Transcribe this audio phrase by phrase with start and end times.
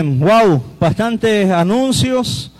[0.00, 2.52] Wow, bastantes anuncios.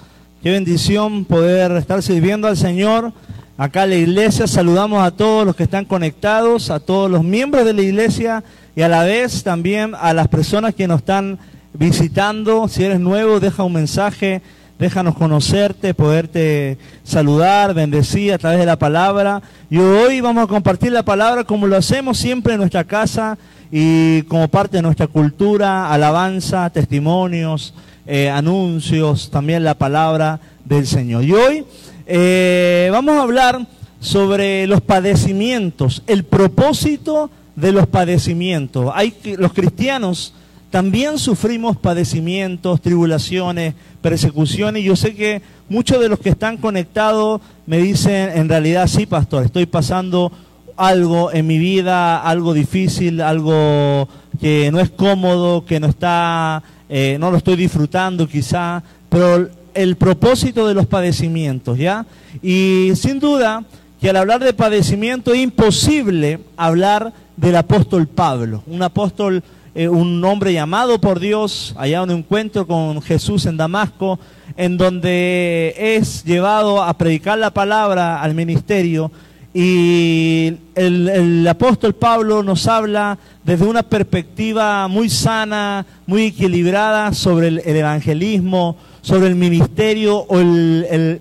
[0.43, 3.13] Qué bendición poder estar sirviendo al Señor.
[3.57, 7.65] Acá en la iglesia saludamos a todos los que están conectados, a todos los miembros
[7.65, 8.43] de la iglesia
[8.75, 11.39] y a la vez también a las personas que nos están
[11.75, 12.67] visitando.
[12.67, 14.43] Si eres nuevo, deja un mensaje,
[14.77, 19.43] déjanos conocerte, poderte saludar, bendecir a través de la palabra.
[19.71, 23.39] Y hoy vamos a compartir la palabra como lo hacemos siempre en nuestra casa
[23.71, 27.75] y como parte de nuestra cultura, alabanza, testimonios,
[28.07, 31.25] eh, anuncios, también la palabra del Señor.
[31.25, 31.65] Y hoy
[32.07, 33.67] eh, vamos a hablar
[34.01, 38.91] sobre los padecimientos, el propósito de los padecimientos.
[38.95, 40.33] Hay los cristianos
[40.71, 44.85] también sufrimos padecimientos, tribulaciones, persecuciones.
[44.85, 49.45] Yo sé que muchos de los que están conectados me dicen, en realidad sí, pastor,
[49.45, 50.31] estoy pasando
[50.79, 54.09] algo en mi vida, algo difícil, algo
[54.41, 59.97] que no es cómodo, que no está, eh, no lo estoy disfrutando quizá, pero el
[59.97, 62.07] propósito de los padecimientos, ¿ya?
[62.43, 63.65] Y sin duda
[64.01, 69.43] que al hablar de padecimiento es imposible hablar del apóstol Pablo, un apóstol,
[69.75, 74.19] eh, un hombre llamado por Dios, allá un encuentro con Jesús en Damasco,
[74.57, 79.11] en donde es llevado a predicar la palabra al ministerio.
[79.55, 87.49] Y el, el, apóstol Pablo nos habla desde una perspectiva muy sana, muy equilibrada sobre
[87.49, 90.39] el, el evangelismo, sobre el ministerio o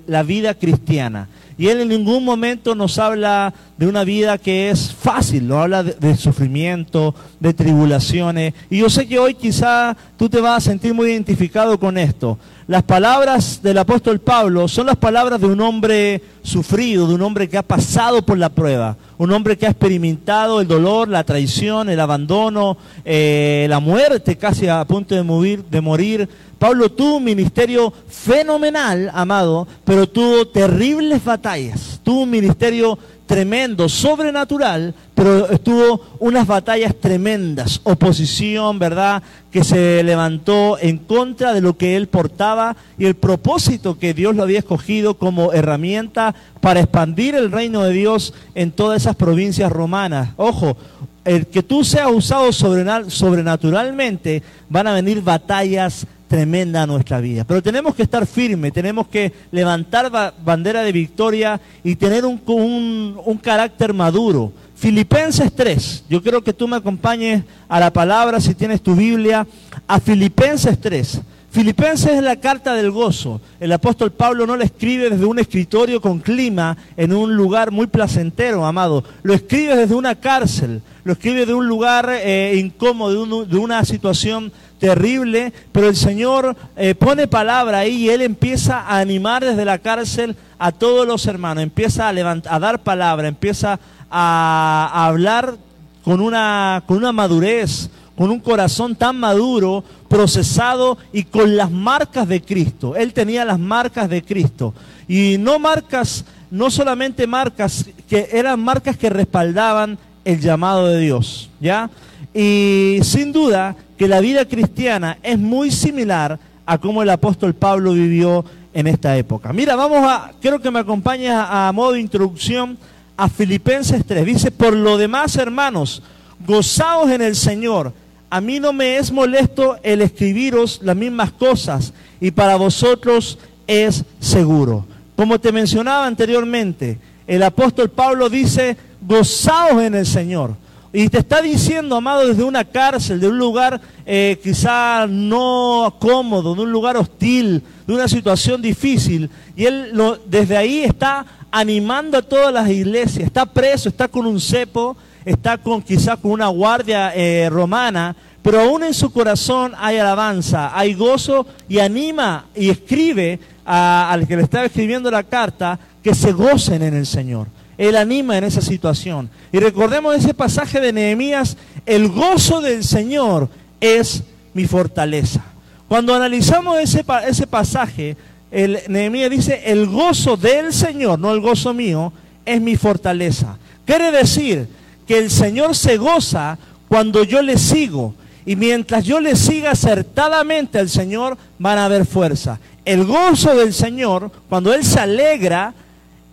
[0.08, 1.30] la vida cristiana.
[1.58, 5.82] Y él en ningún momento nos habla de una vida que es fácil, no habla
[5.82, 8.54] de, de, sufrimiento, de tribulaciones.
[8.70, 12.38] Y yo sé que hoy quizá tú te vas a sentir muy identificado con esto.
[12.68, 17.48] Las palabras del apóstol Pablo son las palabras de un hombre sufrido, de un hombre
[17.48, 21.90] que ha pasado por la prueba, un hombre que ha experimentado el dolor, la traición,
[21.90, 26.28] el abandono, eh, la muerte casi a punto de morir, de morir.
[26.60, 34.94] Pablo tuvo un ministerio fenomenal, amado, pero tuvo terribles batallas, tuvo un ministerio tremendo, sobrenatural,
[35.18, 39.24] pero estuvo unas batallas tremendas, oposición, ¿verdad?
[39.50, 44.36] Que se levantó en contra de lo que él portaba y el propósito que Dios
[44.36, 49.72] lo había escogido como herramienta para expandir el reino de Dios en todas esas provincias
[49.72, 50.36] romanas.
[50.38, 50.78] Ojo,
[51.26, 57.44] el que tú seas usado sobrenaturalmente, van a venir batallas tremenda nuestra vida.
[57.44, 60.12] Pero tenemos que estar firmes, tenemos que levantar
[60.44, 64.52] bandera de victoria y tener un, un, un, carácter maduro.
[64.78, 69.48] Filipenses 3, yo quiero que tú me acompañes a la palabra, si tienes tu Biblia,
[69.88, 71.22] a Filipenses 3.
[71.50, 73.42] Filipenses es la carta del gozo.
[73.60, 77.88] El apóstol Pablo no la escribe desde un escritorio con clima en un lugar muy
[77.88, 79.04] placentero, amado.
[79.24, 83.58] Lo escribe desde una cárcel, lo escribe de un lugar eh, incómodo, de, un, de
[83.58, 89.44] una situación terrible, pero el Señor eh, pone palabra ahí y Él empieza a animar
[89.44, 93.80] desde la cárcel a todos los hermanos, empieza a, levantar, a dar palabra, empieza a,
[94.10, 95.58] a hablar
[96.04, 102.28] con una, con una madurez, con un corazón tan maduro, procesado y con las marcas
[102.28, 102.96] de Cristo.
[102.96, 104.74] Él tenía las marcas de Cristo.
[105.08, 111.50] Y no marcas, no solamente marcas, que eran marcas que respaldaban el llamado de Dios,
[111.60, 111.90] ¿ya?
[112.34, 117.94] Y sin duda que la vida cristiana es muy similar a cómo el apóstol Pablo
[117.94, 119.54] vivió en esta época.
[119.54, 122.78] Mira, vamos a, quiero que me acompañes a, a modo de introducción
[123.18, 124.26] a Filipenses 3.
[124.26, 126.04] Dice, por lo demás, hermanos,
[126.46, 127.92] gozaos en el Señor.
[128.30, 134.04] A mí no me es molesto el escribiros las mismas cosas y para vosotros es
[134.20, 134.86] seguro.
[135.16, 140.56] Como te mencionaba anteriormente, el apóstol Pablo dice, gozaos en el Señor.
[140.94, 146.56] Y te está diciendo, amado, desde una cárcel, de un lugar eh, quizá no cómodo,
[146.56, 149.30] de un lugar hostil, de una situación difícil.
[149.56, 153.26] Y él lo, desde ahí está animando a todas las iglesias.
[153.26, 158.62] Está preso, está con un cepo, está con quizá con una guardia eh, romana, pero
[158.62, 164.44] aún en su corazón hay alabanza, hay gozo y anima y escribe al que le
[164.44, 167.48] está escribiendo la carta que se gocen en el Señor.
[167.78, 169.30] Él anima en esa situación.
[169.52, 173.50] Y recordemos ese pasaje de Nehemías, el gozo del Señor
[173.82, 174.24] es
[174.54, 175.44] mi fortaleza.
[175.88, 178.18] Cuando analizamos ese, ese pasaje,
[178.52, 182.14] el, Nehemías dice, el gozo del Señor, no el gozo mío,
[182.46, 183.58] es mi fortaleza.
[183.86, 184.68] Quiere decir
[185.08, 186.58] que el Señor se goza
[186.88, 188.14] cuando yo le sigo.
[188.46, 192.60] Y mientras yo le siga acertadamente al Señor, van a haber fuerza.
[192.86, 195.74] El gozo del Señor, cuando Él se alegra,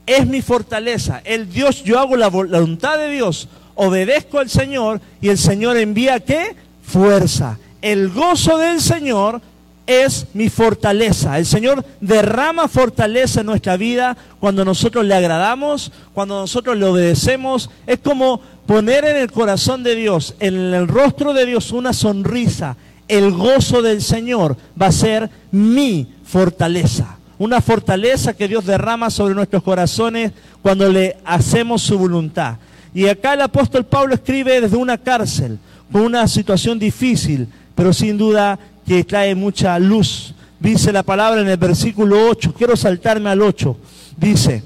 [0.07, 1.21] es mi fortaleza.
[1.25, 6.21] El Dios, yo hago la voluntad de Dios, obedezco al Señor y el Señor envía
[6.21, 6.55] qué?
[6.83, 7.59] Fuerza.
[7.83, 9.41] El gozo del Señor
[9.87, 11.39] es mi fortaleza.
[11.39, 17.71] El Señor derrama fortaleza en nuestra vida cuando nosotros le agradamos, cuando nosotros le obedecemos.
[17.87, 22.77] Es como poner en el corazón de Dios, en el rostro de Dios, una sonrisa.
[23.09, 27.19] El gozo del Señor va a ser mi fortaleza.
[27.39, 30.33] Una fortaleza que Dios derrama sobre nuestros corazones
[30.63, 32.57] cuando le hacemos su voluntad.
[32.95, 35.59] Y acá el apóstol Pablo escribe desde una cárcel,
[35.91, 40.35] con una situación difícil, pero sin duda que trae mucha luz.
[40.61, 43.77] Dice la palabra en el versículo 8, quiero saltarme al 8,
[44.17, 44.63] dice,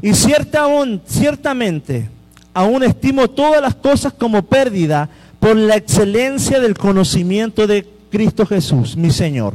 [0.00, 0.66] y cierta,
[1.06, 2.08] ciertamente
[2.54, 5.08] aún estimo todas las cosas como pérdida
[5.38, 9.54] por la excelencia del conocimiento de Cristo Jesús, mi Señor,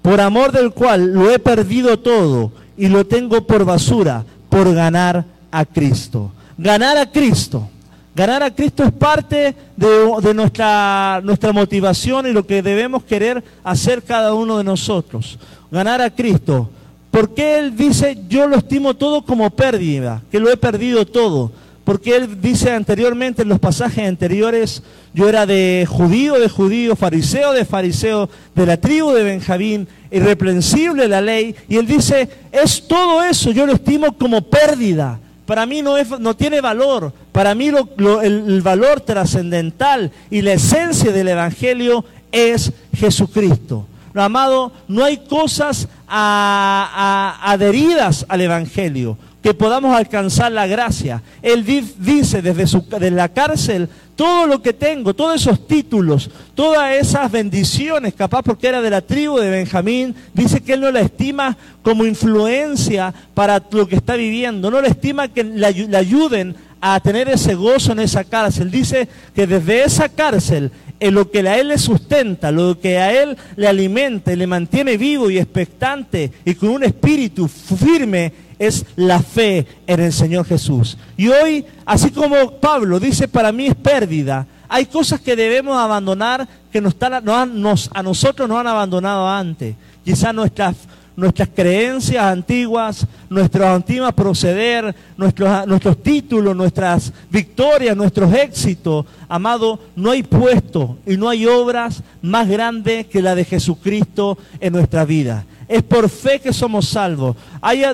[0.00, 5.24] por amor del cual lo he perdido todo y lo tengo por basura, por ganar
[5.50, 6.32] a Cristo.
[6.58, 7.68] Ganar a Cristo
[8.14, 14.02] Ganar a Cristo es parte de, nuestra, nuestra motivación y lo que debemos querer hacer
[14.02, 15.38] cada uno de nosotros.
[15.70, 16.68] Ganar a Cristo.
[17.10, 21.52] Porque Él dice, yo lo estimo todo como pérdida, que lo he perdido todo?
[21.84, 24.82] Porque Él dice anteriormente, en los pasajes anteriores,
[25.14, 31.08] yo era de judío de judío, fariseo de fariseo, de la tribu de Benjamín, irreprensible
[31.08, 31.54] la ley.
[31.66, 36.08] Y Él dice, es todo eso, yo lo estimo como pérdida para mí no, es,
[36.20, 37.12] no tiene valor.
[37.32, 43.86] Para mí el, valor trascendental y la esencia del Evangelio es Jesucristo.
[44.14, 51.22] amado, no hay cosas adheridas al Evangelio que podamos alcanzar la gracia.
[51.42, 58.14] Él dice desde, la cárcel, todo lo que tengo, todos esos títulos, todas esas bendiciones,
[58.14, 62.06] capaz porque era de la tribu de Benjamín, dice que él no la estima como
[62.06, 67.54] influencia para lo que está viviendo, no la estima que le ayuden a tener ese
[67.54, 68.70] gozo en esa cárcel.
[68.70, 73.22] Dice que desde esa cárcel, en lo que a él le sustenta, lo que a
[73.22, 79.20] él le alimenta, le mantiene vivo y expectante y con un espíritu firme, es la
[79.20, 80.96] fe en el Señor Jesús.
[81.16, 86.48] Y hoy, así como Pablo dice, para mí es pérdida, hay cosas que debemos abandonar
[86.72, 89.76] que nos, a nosotros nos han abandonado antes.
[90.02, 90.76] Quizás nuestras,
[91.14, 99.04] nuestras creencias antiguas, nuestro antiguo proceder, nuestros, nuestros títulos, nuestras victorias, nuestros éxitos.
[99.28, 104.72] Amado, no hay puesto y no hay obras más grandes que la de Jesucristo en
[104.72, 107.34] nuestra vida es por fe que somos salvos.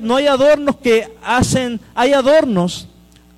[0.03, 2.89] no hay adornos que hacen, hay adornos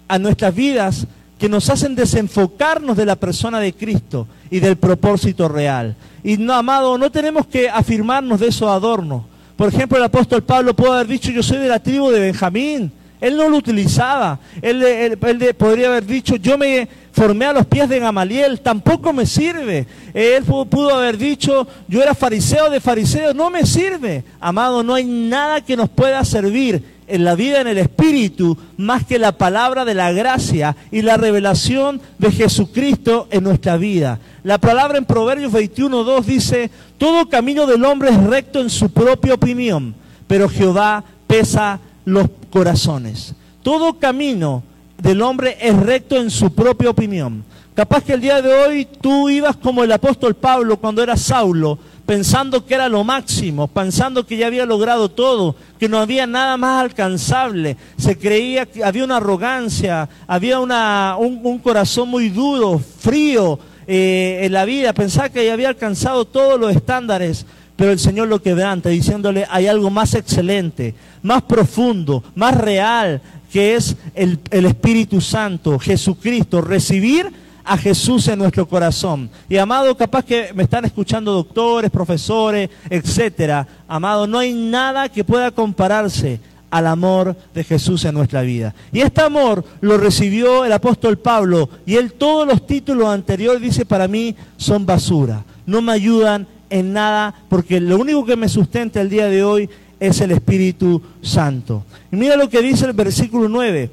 [0.09, 1.07] a nuestras vidas
[1.39, 5.95] que nos hacen desenfocarnos de la persona de Cristo y del propósito real.
[6.25, 9.25] Y no, amado, no tenemos que afirmarnos de esos adornos.
[9.57, 12.93] Por ejemplo, el apóstol Pablo puede haber dicho, yo soy de la tribu de Benjamín.
[13.20, 14.38] Él no lo utilizaba.
[14.62, 15.19] Él,
[15.56, 19.87] podría haber dicho, yo me formé a los pies de Gamaliel, tampoco me sirve.
[20.14, 24.25] Él pudo haber dicho, yo era fariseo de fariseos, no me sirve.
[24.40, 29.05] Amado, no hay nada que nos pueda servir en la vida en el Espíritu más
[29.05, 34.20] que la palabra de la gracia y la revelación de Jesucristo en nuestra vida.
[34.44, 39.34] La palabra en Proverbios 21.2 dice, todo camino del hombre es recto en su propia
[39.34, 39.94] opinión,
[40.26, 43.35] pero Jehová pesa los corazones.
[43.62, 44.62] Todo camino
[44.99, 47.44] del hombre es recto en su propia opinión.
[47.75, 51.79] Capaz que el día de hoy tú ibas como el apóstol Pablo cuando era Saulo,
[52.05, 56.56] pensando que era lo máximo, pensando que ya había logrado todo, que no había nada
[56.56, 57.77] más alcanzable.
[57.96, 64.53] Se creía que había una arrogancia, había una, un, corazón muy duro, frío eh, en
[64.53, 67.46] la vida, pensaba que ya había alcanzado todos los estándares
[67.81, 73.75] pero el Señor lo quebranta diciéndole, hay algo más excelente, más profundo, más real, que
[73.75, 77.32] es el, Espíritu Santo, Jesucristo, recibir
[77.65, 79.31] a Jesús en nuestro corazón.
[79.49, 83.67] Y amado, capaz que me están escuchando doctores, profesores, etcétera.
[83.89, 88.75] Amado, no hay nada que pueda compararse al amor de Jesús en nuestra vida.
[88.93, 93.87] Y este amor lo recibió el apóstol Pablo y él todos los títulos anteriores dice
[93.87, 99.00] para mí son basura, no me ayudan en nada, porque lo único que me sustenta
[99.00, 101.84] el día de hoy es el Espíritu Santo.
[102.10, 103.91] Y mira lo que dice el versículo 9.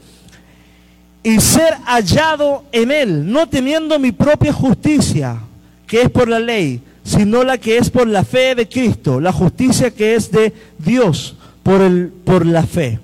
[1.24, 5.40] Y ser hallado en Él, no teniendo mi propia justicia,
[5.86, 9.34] que es por la ley, sino la que es por la fe de Cristo, la
[9.34, 13.00] justicia que es de Dios por, el, por la fe.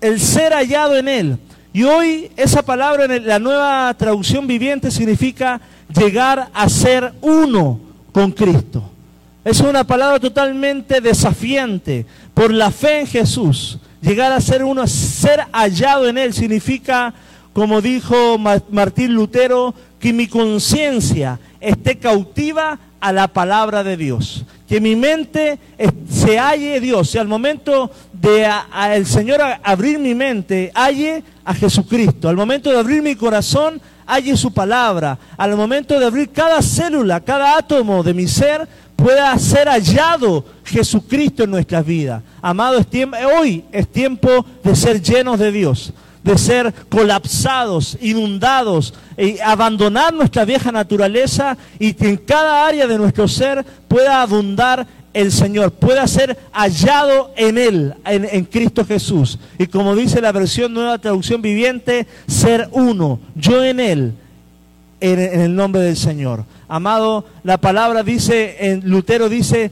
[0.00, 1.38] El ser hallado en Él.
[1.72, 5.60] Y hoy esa palabra en la nueva traducción viviente significa
[5.94, 7.80] llegar a ser uno
[8.12, 8.90] con Cristo.
[9.44, 12.06] Es una palabra totalmente desafiante.
[12.32, 17.12] Por la fe en Jesús, llegar a ser uno, ser hallado en Él, significa,
[17.52, 24.46] como dijo Martín Lutero, que mi conciencia esté cautiva a la palabra de Dios.
[24.66, 25.58] Que mi mente
[26.10, 28.50] se halle Dios, si al momento de
[28.92, 34.36] el Señor abrir mi mente, halle a Jesucristo, al momento de abrir mi corazón, halle
[34.38, 39.68] su palabra, al momento de abrir cada célula, cada átomo de mi ser, pueda ser
[39.68, 42.22] hallado Jesucristo en nuestras vidas.
[42.40, 42.80] Amado,
[43.38, 45.92] hoy es tiempo de ser llenos de Dios
[46.24, 52.96] de ser colapsados, inundados, y abandonar nuestra vieja naturaleza y que en cada área de
[52.96, 59.38] nuestro ser pueda abundar el Señor, pueda ser hallado en Él, en, Cristo Jesús.
[59.58, 64.14] Y como dice la versión nueva traducción viviente, ser uno, yo en Él,
[65.00, 66.44] en, el nombre del Señor.
[66.68, 69.70] Amado, la palabra dice, en Lutero dice,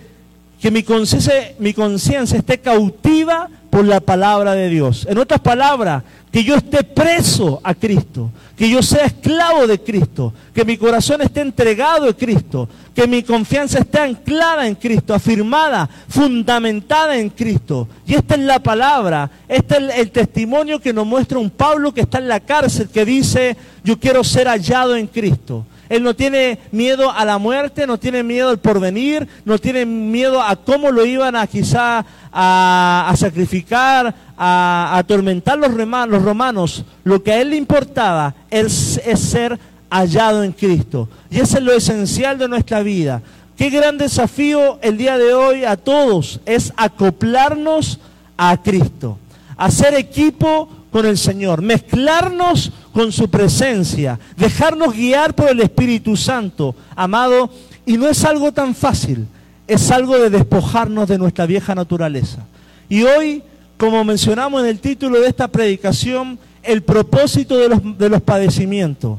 [0.61, 5.07] que mi conciencia, mi conciencia esté cautiva por la palabra de Dios.
[5.09, 10.35] En otras palabras, que yo esté preso a Cristo, que yo sea esclavo de Cristo,
[10.53, 15.89] que mi corazón esté entregado a Cristo, que mi confianza esté anclada en Cristo, afirmada,
[16.07, 17.89] fundamentada en Cristo.
[18.07, 22.03] Y esta es la palabra, este es el, testimonio que nos muestra un Pablo que
[22.03, 25.65] está en la cárcel, que dice, yo quiero ser hallado en Cristo.
[25.93, 30.41] Él no tiene miedo a la muerte, no tiene miedo al porvenir, no tiene miedo
[30.41, 36.83] a cómo lo iban a quizá a, sacrificar, a, atormentar los, los romanos.
[37.05, 39.59] Lo que a él le importaba es, es ser
[39.91, 41.11] hallado en Cristo.
[41.31, 43.21] Y ese es lo esencial de nuestra vida.
[43.59, 48.01] Qué gran desafío el día de hoy a todos es acoplarnos
[48.39, 49.19] a Cristo,
[49.59, 56.77] hacer equipo con el Señor, mezclarnos con su presencia, dejarnos guiar por el Espíritu Santo,
[56.95, 57.51] amado,
[57.87, 59.27] y no es algo tan fácil,
[59.67, 62.45] es algo de despojarnos de nuestra vieja naturaleza.
[62.91, 63.43] Y hoy,
[63.79, 69.19] como mencionamos en el título de esta predicación, el propósito de los, de los padecimientos.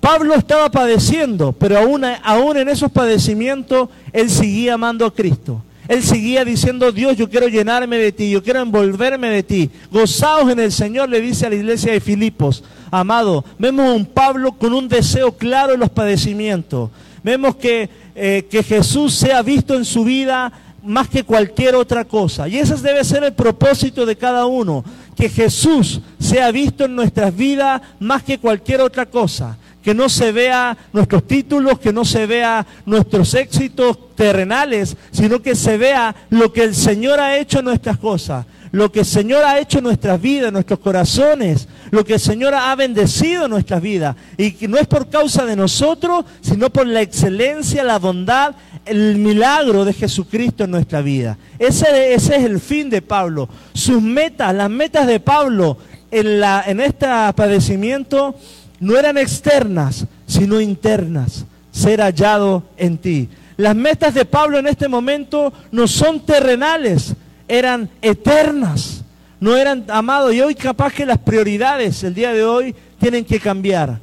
[0.00, 5.62] Pablo estaba padeciendo, pero aún, aún en esos padecimientos él seguía amando a Cristo.
[5.88, 9.70] Él seguía diciendo, Dios, yo quiero llenarme de ti, yo quiero envolverme de ti.
[9.90, 12.64] Gozaos en el Señor, le dice a la iglesia de Filipos.
[12.90, 16.90] Amado, vemos a un Pablo con un deseo claro en los padecimientos.
[17.22, 20.52] Vemos que, eh, que Jesús sea visto en su vida
[20.82, 22.48] más que cualquier otra cosa.
[22.48, 24.84] Y ese debe ser el propósito de cada uno.
[25.16, 30.32] Que Jesús sea visto en nuestras vidas más que cualquier otra cosa que no se
[30.32, 36.52] vea nuestros títulos, que no se vea nuestros éxitos terrenales, sino que se vea lo
[36.52, 39.84] que el Señor ha hecho en nuestras cosas, lo que el Señor ha hecho en
[39.84, 44.16] nuestras vidas, en nuestros corazones, lo que el Señor ha bendecido en nuestras vidas.
[44.36, 49.18] Y que no es por causa de nosotros, sino por la excelencia, la bondad, el
[49.18, 51.38] milagro de Jesucristo en nuestra vida.
[51.60, 53.48] Ese, es el fin de Pablo.
[53.72, 55.78] Sus metas, las metas de Pablo
[56.10, 58.34] en, en este padecimiento
[58.80, 63.28] no eran externas, sino internas, ser hallado en ti.
[63.56, 67.14] Las metas de Pablo en este momento no son terrenales,
[67.48, 69.02] eran eternas,
[69.40, 70.34] no eran amados.
[70.34, 73.98] Y hoy capaz que las prioridades el día de hoy tienen que cambiar.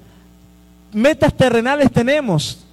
[0.92, 2.63] Metas terrenales tenemos,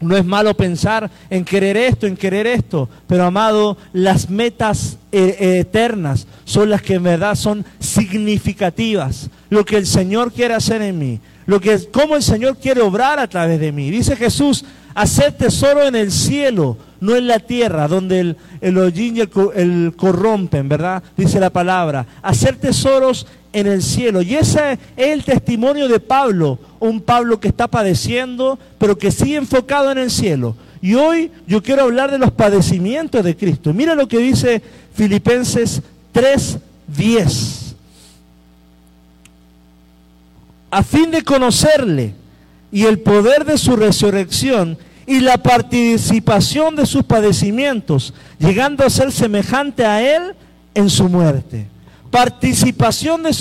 [0.00, 5.36] no es malo pensar en querer esto, en querer esto, pero amado, las metas eh,
[5.40, 9.30] eh, eternas son las que en verdad son significativas.
[9.50, 13.18] Lo que el Señor quiere hacer en mí, lo que cómo el Señor quiere obrar
[13.18, 13.90] a través de mí.
[13.90, 14.64] Dice Jesús,
[14.94, 20.68] hacer tesoro en el cielo, no en la tierra, donde el, el el, el corrompen,
[20.68, 21.02] ¿verdad?
[21.16, 22.06] Dice la palabra.
[22.22, 24.22] Hacer tesoros en el cielo.
[24.22, 29.36] Y ese es el testimonio de Pablo, un Pablo que está padeciendo, pero que sigue
[29.36, 30.56] enfocado en el cielo.
[30.80, 33.72] Y hoy yo quiero hablar de los padecimientos de Cristo.
[33.72, 34.62] Mira lo que dice
[34.94, 37.67] Filipenses 3:10.
[40.70, 42.14] A fin de conocerle
[42.70, 49.10] y el poder de su resurrección y la participación de sus padecimientos, llegando a ser
[49.10, 50.34] semejante a él
[50.74, 51.66] en su muerte
[52.10, 53.32] participación de,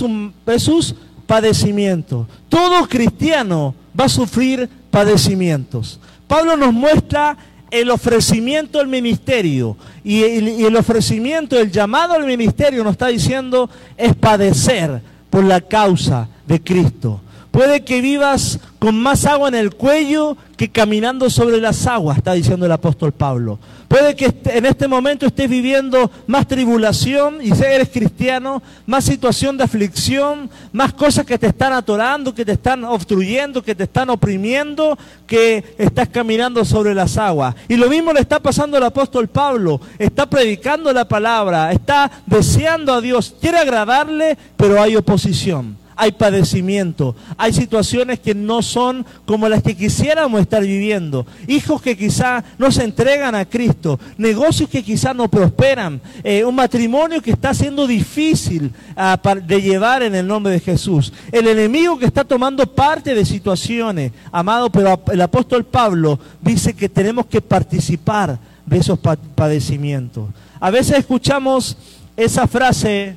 [0.59, 2.27] sus padecimientos.
[2.49, 5.99] Todo cristiano va a sufrir padecimientos.
[6.27, 7.37] Pablo nos muestra
[7.69, 13.07] el ofrecimiento del ministerio y el, y el ofrecimiento, el llamado al ministerio nos está
[13.07, 17.21] diciendo es padecer por la causa de Cristo.
[17.57, 22.33] Puede que vivas con más agua en el cuello que caminando sobre las aguas, está
[22.33, 23.57] diciendo el apóstol Pablo.
[23.87, 29.57] Puede que en este momento estés viviendo más tribulación y si eres cristiano, más situación
[29.57, 34.11] de aflicción, más cosas que te están atorando, que te están obstruyendo, que te están
[34.11, 37.55] oprimiendo, que estás caminando sobre las aguas.
[37.67, 39.81] Y lo mismo le está pasando al apóstol Pablo.
[39.97, 47.15] Está predicando la palabra, está deseando a Dios, quiere agradarle, pero hay oposición hay padecimiento,
[47.37, 52.71] hay situaciones que no son como las que quisiéramos estar viviendo, hijos que quizá no
[52.71, 57.87] se entregan a Cristo, negocios que quizá no prosperan, eh, un matrimonio que está siendo
[57.87, 63.15] difícil ah, de llevar en el nombre de Jesús, el enemigo que está tomando parte
[63.15, 68.99] de situaciones, amado, pero el apóstol Pablo dice que tenemos que participar de esos
[69.35, 70.29] padecimientos.
[70.59, 71.77] A veces escuchamos
[72.15, 73.15] esa frase,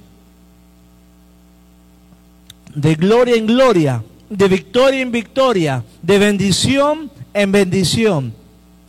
[2.74, 8.32] de gloria en gloria, de victoria en victoria, de bendición en bendición.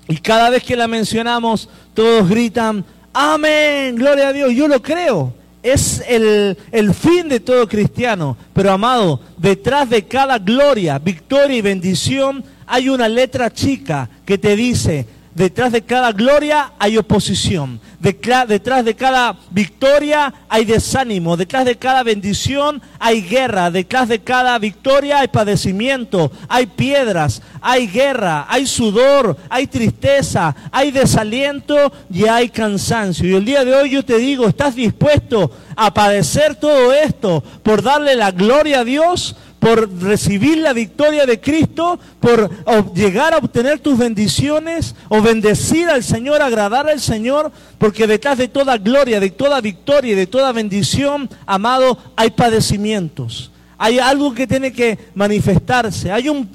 [0.08, 2.84] Y cada vez que la mencionamos, todos gritan,
[3.14, 4.54] amén, gloria a Dios.
[4.54, 5.34] Yo lo creo.
[5.64, 8.36] Es el, el, fin de todo cristiano.
[8.54, 14.56] Pero amado, detrás de cada gloria, victoria y bendición hay una letra chica que te
[14.56, 21.78] dice, detrás de cada gloria hay oposición detrás de cada victoria hay desánimo, detrás de
[21.78, 28.66] cada bendición hay guerra, detrás de cada victoria hay padecimiento, hay piedras, hay guerra, hay
[28.66, 33.30] sudor, hay tristeza, hay desaliento y hay cansancio.
[33.30, 37.84] Y el día de hoy yo te digo, ¿estás dispuesto a padecer todo esto por
[37.84, 39.36] darle la gloria a Dios?
[39.62, 42.50] Por recibir la victoria de Cristo, por
[42.96, 48.48] llegar a obtener tus bendiciones o bendecir al Señor, agradar al Señor, porque detrás de
[48.48, 53.52] toda gloria, de toda victoria y de toda bendición, amado, hay padecimientos.
[53.78, 56.12] Hay algo que tiene que manifestarse.
[56.12, 56.50] Hay un,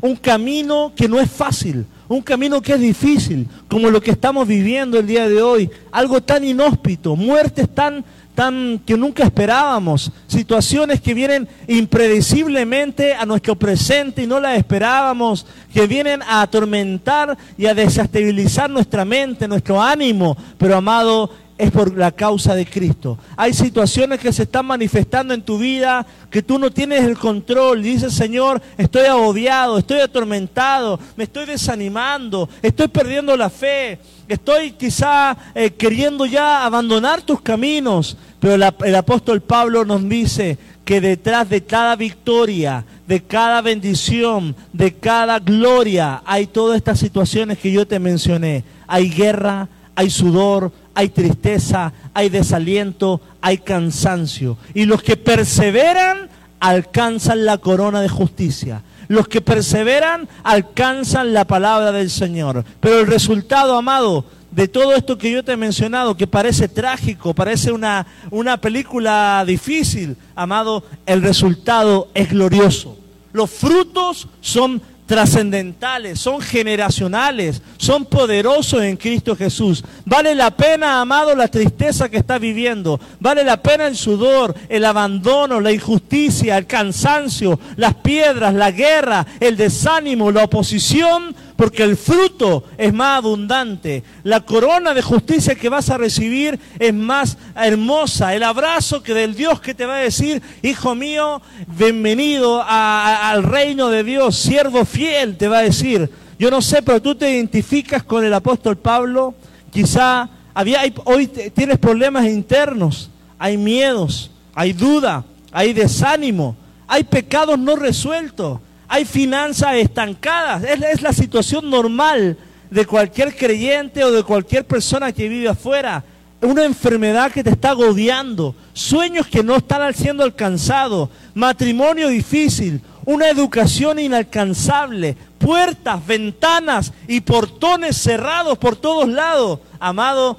[0.00, 4.48] un camino que no es fácil, un camino que es difícil, como lo que estamos
[4.48, 5.70] viviendo el día de hoy.
[5.92, 8.02] Algo tan inhóspito, muertes tan
[8.36, 15.46] tan que nunca esperábamos, situaciones que vienen impredeciblemente a nuestro presente y no las esperábamos,
[15.72, 21.96] que vienen a atormentar y a desestabilizar nuestra mente, nuestro ánimo, pero amado, es por
[21.96, 23.18] la causa de Cristo.
[23.36, 27.82] Hay situaciones que se están manifestando en tu vida que tú no tienes el control.
[27.82, 33.98] dices, Señor, estoy agobiado, estoy atormentado, me estoy desanimando, estoy perdiendo la fe,
[34.28, 38.16] estoy quizá eh, queriendo ya abandonar tus caminos.
[38.38, 44.94] Pero el apóstol Pablo nos dice que detrás de cada victoria, de cada bendición, de
[44.94, 48.62] cada gloria, hay todas estas situaciones que yo te mencioné.
[48.86, 54.56] Hay guerra, hay sudor, hay tristeza, hay desaliento, hay cansancio.
[54.72, 58.82] Y los que perseveran alcanzan la corona de justicia.
[59.06, 62.64] Los que perseveran alcanzan la palabra del Señor.
[62.80, 67.34] Pero el resultado, amado, de todo esto que yo te he mencionado, que parece trágico,
[67.34, 72.96] parece una, una película difícil, amado, el resultado es glorioso.
[73.34, 79.82] Los frutos son trascendentales, son generacionales, son poderosos en Cristo Jesús.
[80.04, 83.00] Vale la pena, amado, la tristeza que está viviendo.
[83.20, 89.26] Vale la pena el sudor, el abandono, la injusticia, el cansancio, las piedras, la guerra,
[89.40, 94.04] el desánimo, la oposición porque el fruto es más abundante.
[94.22, 98.34] La corona de justicia que vas a recibir es más hermosa.
[98.34, 103.88] El abrazo que del Dios que te va a decir, hijo mío, bienvenido al reino
[103.88, 106.10] de Dios, siervo fiel, te va a decir.
[106.38, 109.34] Yo no sé, pero tú te identificas con el apóstol Pablo.
[109.70, 117.76] Quizá había, hoy tienes problemas internos, hay miedos, hay duda, hay desánimo, hay pecados no
[117.76, 118.60] resueltos.
[118.88, 120.62] Hay finanzas estancadas.
[120.64, 122.36] Es, la situación normal
[122.70, 126.04] de cualquier creyente o de cualquier persona que vive afuera.
[126.40, 128.54] Una enfermedad que te está agobiando.
[128.72, 131.08] Sueños que no están siendo alcanzados.
[131.34, 132.80] Matrimonio difícil.
[133.04, 135.16] Una educación inalcanzable.
[135.38, 139.60] Puertas, ventanas y portones cerrados por todos lados.
[139.80, 140.38] Amado,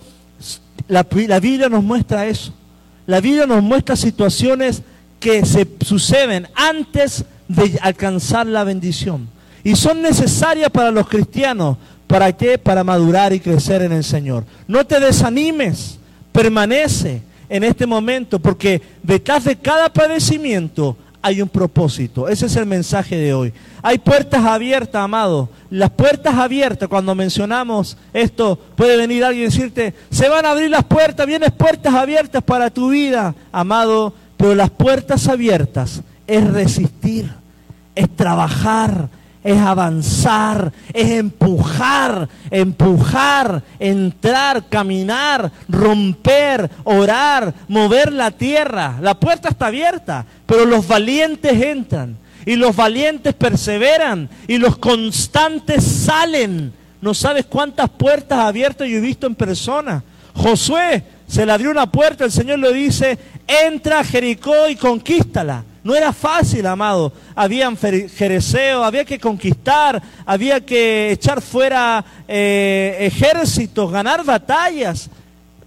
[0.88, 2.54] la, la Biblia nos muestra eso.
[3.06, 4.84] La Biblia nos muestra situaciones
[5.20, 7.37] que se suceden antes de
[7.82, 9.28] alcanzar la bendición.
[9.64, 11.78] Y son necesarias para los cristianos.
[12.08, 12.58] ¿Para qué?
[12.58, 14.46] Para madurar y crecer en el Señor.
[14.68, 16.00] No te desanimes,
[16.32, 22.30] permanece en este momento, porque detrás de cada padecimiento hay un propósito.
[22.30, 23.54] Ese es el mensaje de hoy.
[23.82, 25.50] Hay puertas abiertas, amado.
[25.70, 30.70] Las puertas abiertas, cuando mencionamos esto, puede venir alguien y decirte, se van a abrir
[30.70, 34.14] las puertas, vienes puertas abiertas para tu vida, amado.
[34.38, 37.32] Pero las puertas abiertas es resistir,
[37.96, 39.10] es trabajar,
[39.44, 48.98] es avanzar, es empujar, empujar, entrar, caminar, romper, orar, mover la tierra.
[49.02, 55.84] La puerta está abierta, pero los valientes entran y los valientes perseveran y los constantes
[55.84, 56.74] salen.
[57.02, 60.04] No sabes cuántas puertas abiertas yo he visto en persona.
[60.34, 65.64] Josué se le abrió una puerta, el Señor le dice, entra a Jericó y conquístala.
[65.88, 67.14] No era fácil, amado.
[67.34, 75.10] Había jereceo, había que conquistar, había que echar fuera eh, ejércitos, ganar batallas,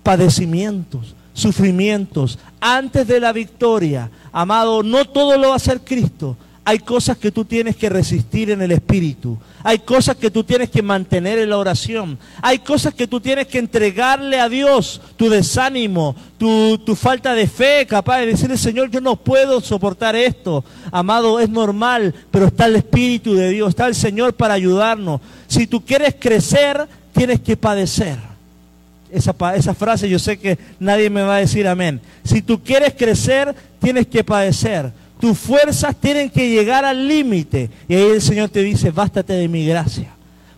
[0.02, 2.38] padecimientos, sufrimientos.
[2.60, 6.36] Antes de la victoria, amado, no todo lo va a hacer Cristo.
[6.70, 9.36] Hay cosas que tú tienes que resistir en el Espíritu.
[9.64, 12.16] Hay cosas que tú tienes que mantener en la oración.
[12.40, 15.00] Hay cosas que tú tienes que entregarle a Dios.
[15.16, 20.14] Tu desánimo, tu, tu, falta de fe, capaz de decirle, Señor, yo no puedo soportar
[20.14, 20.64] esto.
[20.92, 25.20] Amado, es normal, pero está el Espíritu de Dios, está el Señor para ayudarnos.
[25.48, 28.16] Si tú quieres crecer, tienes que padecer.
[29.10, 32.00] Esa, esa frase yo sé que nadie me va a decir amén.
[32.22, 37.70] Si tú quieres crecer, tienes que padecer tus fuerzas tienen que llegar al límite.
[37.88, 40.08] Y ahí el Señor te dice, bástate de mi gracia,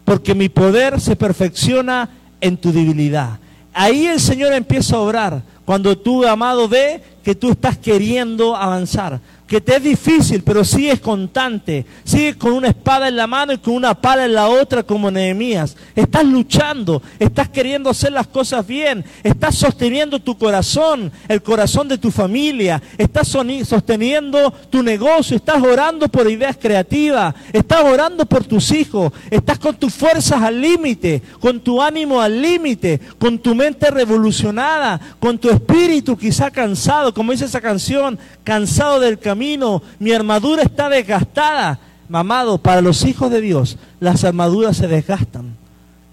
[0.04, 2.08] porque mi poder se perfecciona
[2.40, 3.38] en tu debilidad.
[3.74, 9.20] Ahí el Señor empieza a obrar, cuando tú, amado, ve que tú estás queriendo avanzar
[9.52, 13.58] que te es difícil, pero sigues constante, sigues con una espada en la mano y
[13.58, 15.76] con una pala en la otra como Nehemías.
[15.94, 21.98] Estás luchando, estás queriendo hacer las cosas bien, estás sosteniendo tu corazón, el corazón de
[21.98, 28.70] tu familia, estás sosteniendo tu negocio, estás orando por ideas creativas, estás orando por tus
[28.70, 33.90] hijos, estás con tus fuerzas al límite, con tu ánimo al límite, con tu mente
[33.90, 40.62] revolucionada, con tu espíritu quizá cansado, como dice esa canción, cansado del camino mi armadura
[40.62, 41.78] está desgastada.
[42.08, 45.56] Mamado, para los hijos de Dios, las armaduras se desgastan.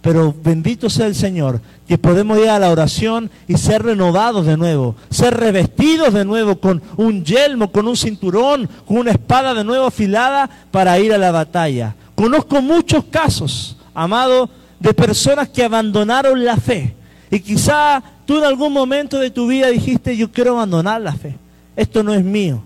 [0.01, 4.55] Pero bendito sea el Señor, que podemos ir a la oración y ser renovados de
[4.55, 9.65] nuevo, ser revestidos de nuevo con un yelmo, con un cinturón, con una espada de
[9.65, 11.95] nuevo afilada para ir a la batalla.
[12.15, 16.95] Conozco muchos casos, amado, de personas que abandonaron la fe.
[17.31, 21.35] Y quizá tú en algún momento de tu vida dijiste, yo quiero abandonar la fe.
[21.75, 22.63] Esto no es mío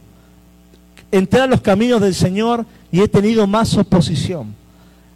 [1.13, 4.56] entré a los caminos del Señor y he tenido más oposición.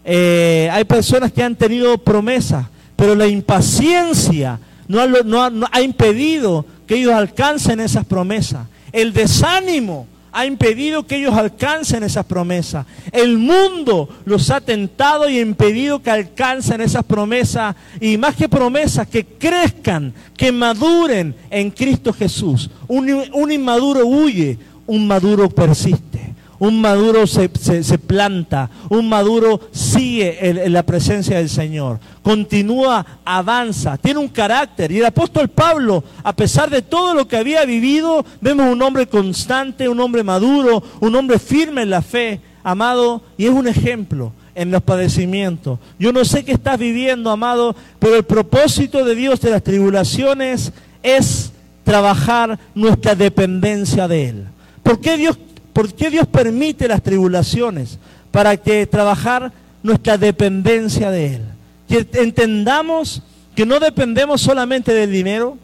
[0.05, 7.13] Eh, hay personas que han tenido promesas, pero la impaciencia no ha, impedido que ellos
[7.13, 8.67] alcancen esas promesas.
[8.91, 10.05] El desánimo
[10.37, 12.85] ha impedido que ellos alcancen esas promesas.
[13.11, 17.75] El mundo los ha tentado y impedido que alcancen esas promesas.
[17.99, 22.69] Y más que promesas, que crezcan, que maduren en Cristo Jesús.
[22.87, 26.06] un inmaduro huye, un maduro persiste,
[26.59, 34.27] un maduro se, planta, un maduro sigue la presencia del Señor, continúa, avanza, tiene un
[34.27, 34.91] carácter.
[34.91, 39.07] Y el apóstol Pablo, a pesar de todo lo que había vivido, vemos un hombre
[39.07, 44.33] constante, un hombre maduro, un hombre firme en la fe, amado, y es un ejemplo
[44.55, 45.79] en los padecimientos.
[45.99, 50.73] Yo no sé qué estás viviendo, amado, pero el propósito de Dios de las tribulaciones
[51.03, 51.51] es
[51.83, 54.47] trabajar nuestra dependencia de Él.
[54.81, 55.37] ¿Por qué Dios,
[55.77, 57.99] por qué Dios permite las tribulaciones?
[58.31, 61.41] Para que trabajar nuestra dependencia de Él.
[61.87, 63.21] Que entendamos
[63.53, 65.55] que no dependemos solamente del dinero,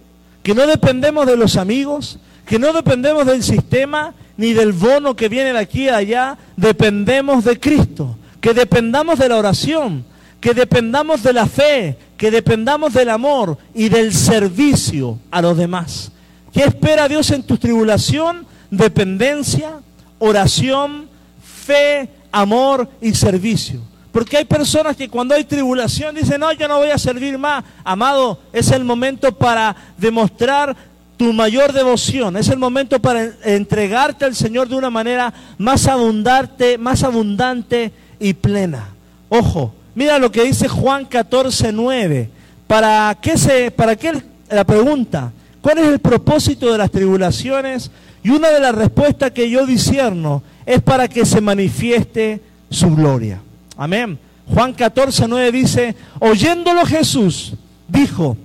[0.44, 5.30] que no dependemos de los amigos, que no dependemos del sistema ni del bono que
[5.30, 10.06] viene de aquí a allá, dependemos de Cristo, que dependamos de la oración,
[10.40, 16.12] que dependamos de la fe, que dependamos del amor y del servicio a los demás.
[16.54, 18.46] ¿Qué espera Dios en tu tribulación?
[18.78, 19.82] dependencia,
[20.26, 21.10] oración,
[21.44, 23.82] fe, amor y servicio.
[24.14, 27.64] Porque hay personas que cuando hay tribulación dicen, no, yo no voy a servir más.
[27.84, 30.76] Amado, es el momento para demostrar
[31.18, 32.38] tu mayor devoción.
[32.38, 38.34] Es el momento para entregarte al Señor de una manera más abundante, más abundante y
[38.34, 38.90] plena.
[39.28, 42.30] Ojo, mira lo que dice Juan 14, 9.
[42.66, 45.34] ¿Para qué, se, ¿Para qué la pregunta?
[45.60, 47.92] ¿Cuál es el propósito de las tribulaciones?
[48.24, 53.42] Y una de las respuestas que yo disierno es para que se manifieste su gloria.
[53.78, 54.18] Amén.
[54.48, 57.54] Juan 14, 9 dice, oyéndolo Jesús,
[57.88, 58.38] dijo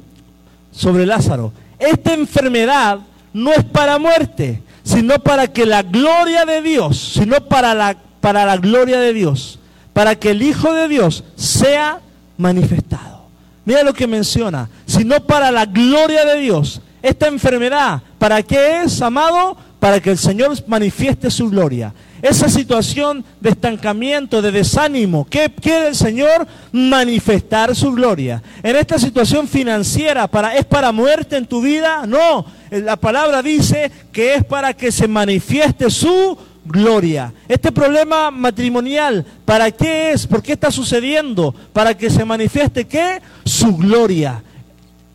[0.71, 2.99] sobre Lázaro, esta enfermedad
[3.33, 8.45] no es para muerte, sino para que la gloria de Dios, sino para la, para
[8.45, 9.59] la gloria de Dios,
[9.93, 12.01] para que el Hijo de Dios sea
[12.37, 13.27] manifestado.
[13.65, 16.81] Mira lo que menciona, sino para la gloria de Dios.
[17.03, 19.57] Esta enfermedad, ¿para qué es, amado?
[19.79, 21.95] Para que el Señor manifieste su gloria.
[22.21, 26.49] Esa situación de estancamiento, de desánimo, ¿qué quiere el Señor?
[26.73, 28.43] Manifestar su gloria.
[28.63, 32.07] En esta situación financiera, para, ¿es para muerte en tu vida?
[32.07, 37.33] No, la palabra dice que es para que se manifieste su gloria.
[37.49, 40.27] Este problema matrimonial, ¿para qué es?
[40.27, 41.55] ¿Por qué está sucediendo?
[41.73, 43.23] Para que se manifieste qué?
[43.45, 44.43] Su gloria.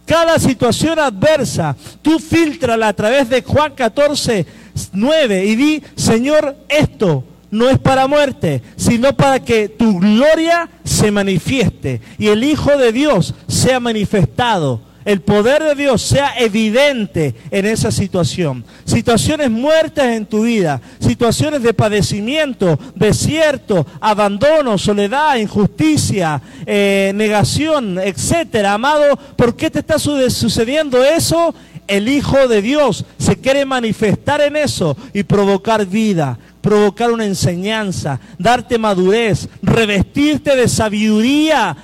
[0.06, 4.46] Cada situación adversa, tú filtrala a través de Juan 14,
[4.92, 11.12] 9 y di, Señor, esto no es para muerte, sino para que tu gloria se
[11.12, 17.66] manifieste y el Hijo de Dios sea manifestado el poder de Dios sea evidente en
[17.66, 18.64] esa situación.
[18.86, 28.74] Situaciones muertas en tu vida, situaciones de padecimiento, desierto, abandono, soledad, injusticia, eh, negación, etcétera.
[28.74, 31.54] Amado, ¿por qué te está sucediendo eso?
[31.88, 38.20] El Hijo de Dios se quiere manifestar en eso y provocar vida, provocar una enseñanza,
[38.40, 41.76] darte madurez, revestirte de sabiduría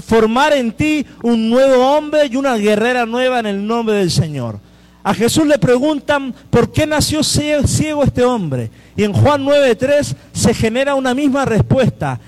[0.00, 4.60] formar en ti un nuevo hombre y una guerrera nueva en el nombre del Señor.
[5.02, 8.70] A Jesús le preguntan por qué nació ciego este hombre.
[8.96, 12.20] Y en Juan 9.3 se genera una misma respuesta.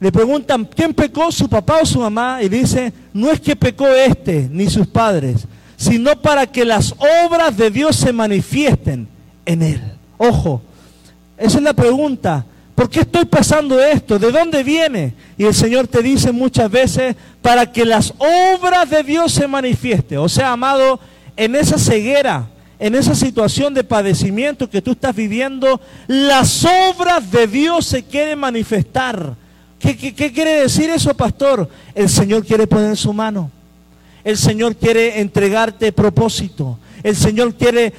[0.00, 2.42] Le preguntan, ¿quién pecó, su papá o su mamá?
[2.42, 7.56] Y dice, no es que pecó este ni sus padres, sino para que las obras
[7.56, 9.06] de Dios se manifiesten
[9.44, 9.80] en él.
[10.16, 10.62] Ojo,
[11.36, 12.44] esa es la pregunta.
[12.80, 14.18] ¿Por qué estoy pasando esto?
[14.18, 15.12] ¿De dónde viene?
[15.36, 20.16] Y el Señor te dice muchas veces, para que las obras de Dios se manifiesten.
[20.16, 20.98] O sea, amado,
[21.36, 27.46] en esa ceguera, en esa situación de padecimiento que tú estás viviendo, las obras de
[27.46, 29.34] Dios se quieren manifestar.
[29.78, 31.68] ¿Qué, quiere decir eso, pastor?
[31.94, 33.50] El Señor quiere poner su mano.
[34.24, 36.78] El Señor quiere entregarte propósito.
[37.02, 37.92] El Señor quiere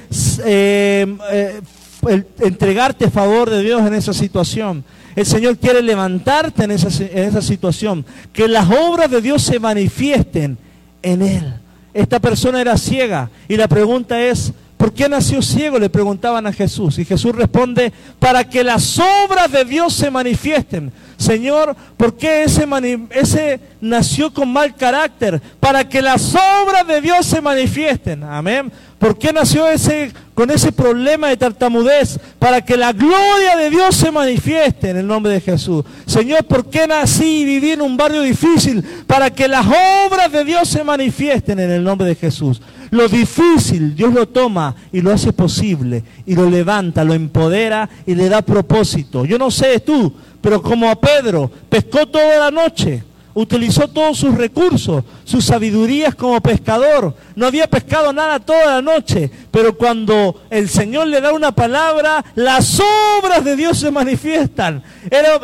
[0.44, 1.60] eh, eh,
[2.08, 4.84] entregarte a favor de Dios en esa situación.
[5.14, 8.04] El Señor quiere levantarte en esa, en esa situación.
[8.32, 10.58] Que las obras de Dios se manifiesten
[11.02, 11.54] en Él.
[11.94, 15.78] Esta persona era ciega y la pregunta es, ¿por qué nació ciego?
[15.78, 16.98] Le preguntaban a Jesús.
[16.98, 20.92] Y Jesús responde, para que las obras de Dios se manifiesten.
[21.16, 25.40] Señor, ¿por qué ese, nació con mal carácter?
[25.60, 28.24] Para que las obras de Dios se manifiesten.
[28.24, 28.72] Amén.
[28.98, 32.18] ¿Por qué nació ese, con ese problema de tartamudez?
[32.40, 35.84] Para que la gloria de Dios se manifieste en el nombre de Jesús.
[36.06, 38.82] Señor, ¿por qué nací y viví en un barrio difícil?
[39.06, 39.64] Para que las
[40.06, 42.60] obras de Dios se manifiesten en el nombre de Jesús.
[42.92, 48.14] Lo difícil Dios lo toma y lo hace posible y lo levanta, lo empodera y
[48.14, 49.24] le da propósito.
[49.24, 53.02] Yo no sé tú, pero como a Pedro, pescó toda la noche
[53.34, 57.14] utilizó todos sus recursos, sus sabidurías como pescador.
[57.34, 62.24] No había pescado nada toda la noche, pero cuando el Señor le da una palabra,
[62.34, 62.80] las
[63.18, 64.82] obras de Dios se manifiestan.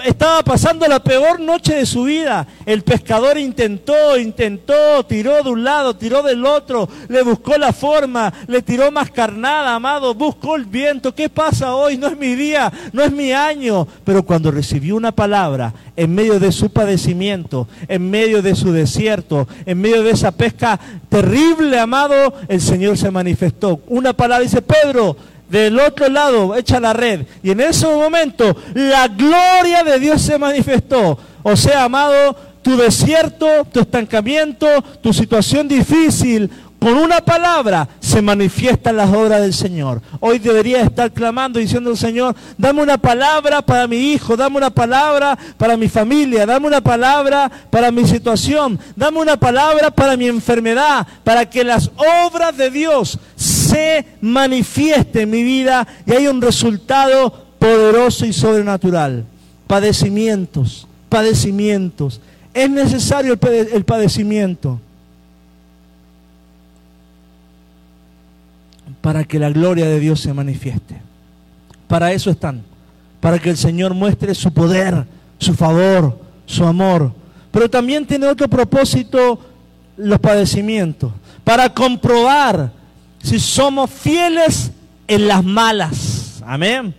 [0.04, 2.46] estaba pasando la peor noche de su vida.
[2.66, 8.32] El pescador intentó, intentó, tiró de un lado, tiró del otro, le buscó la forma,
[8.46, 11.14] le tiró más carnada, amado, buscó el viento.
[11.14, 11.96] ¿Qué pasa hoy?
[11.96, 13.86] No es mi día, no es mi año.
[14.04, 19.46] Pero cuando recibió una palabra, en medio de su padecimiento, en medio de su desierto,
[19.66, 23.80] en medio de esa pesca terrible, amado, el Señor se manifestó.
[23.86, 25.16] Una palabra dice, Pedro,
[25.48, 27.26] del otro lado, echa la red.
[27.42, 31.18] Y en ese momento la gloria de Dios se manifestó.
[31.42, 34.66] O sea, amado, tu desierto, tu estancamiento,
[35.00, 40.00] tu situación difícil, con una palabra se manifiestan las obras del Señor.
[40.20, 45.36] Hoy debería estar clamando diciendo, Señor, dame una palabra para mi hijo, dame una palabra
[45.56, 51.06] para mi familia, dame una palabra para mi situación, dame una palabra para mi enfermedad,
[51.24, 57.46] para que las obras de Dios se manifiesten en mi vida y haya un resultado
[57.58, 59.24] poderoso y sobrenatural.
[59.66, 62.20] Padecimientos, padecimientos.
[62.54, 63.36] Es necesario
[63.72, 64.80] el padecimiento.
[69.08, 71.00] Para que la gloria de Dios se manifieste.
[71.86, 72.62] Para eso están,
[73.20, 75.06] para que el Señor muestre su poder,
[75.38, 77.14] su favor, su amor.
[77.50, 79.40] Pero también tiene otro propósito
[79.96, 81.10] los padecimientos,
[81.42, 82.70] para comprobar
[83.22, 84.72] si somos fieles
[85.06, 86.42] en las malas.
[86.44, 86.94] Amén.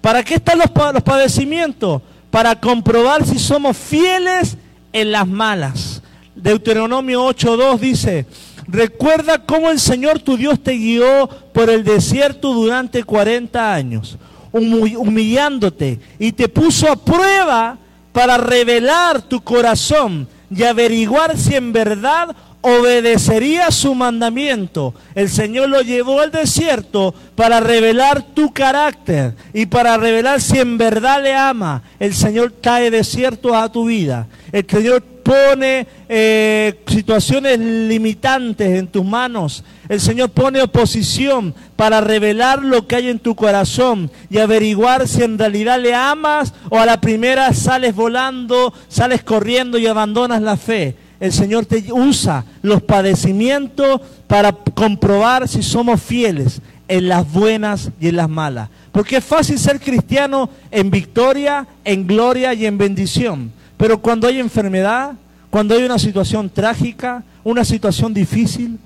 [0.00, 2.02] ¿Para qué están los, los padecimientos?
[2.30, 4.56] Para comprobar si somos fieles
[4.92, 6.02] en las malas.
[6.36, 8.26] Deuteronomio 8.2 dice,
[8.68, 14.18] Recuerda cómo el Señor tu Dios te guió por el desierto durante 40 años,
[14.52, 17.78] humillándote y te puso a prueba
[18.12, 24.94] para revelar tu corazón y averiguar si en verdad obedecería su mandamiento.
[25.14, 30.76] El Señor lo llevó al desierto para revelar tu carácter y para revelar si en
[30.76, 31.82] verdad le ama.
[31.98, 34.26] El Señor cae desierto a tu vida.
[34.52, 39.62] El Señor pone eh, situaciones limitantes en tus manos.
[39.86, 45.22] El Señor pone oposición para revelar lo que hay en tu corazón y averiguar si
[45.22, 50.56] en realidad le amas o a la primera sales volando, sales corriendo y abandonas la
[50.56, 50.96] fe.
[51.20, 58.08] El Señor te usa los padecimientos para comprobar si somos fieles en las buenas y
[58.08, 58.70] en las malas.
[58.92, 63.57] Porque es fácil ser cristiano en victoria, en gloria y en bendición.
[63.78, 65.14] Pero cuando hay enfermedad,
[65.48, 68.78] cuando hay una situación trágica, una situación difícil,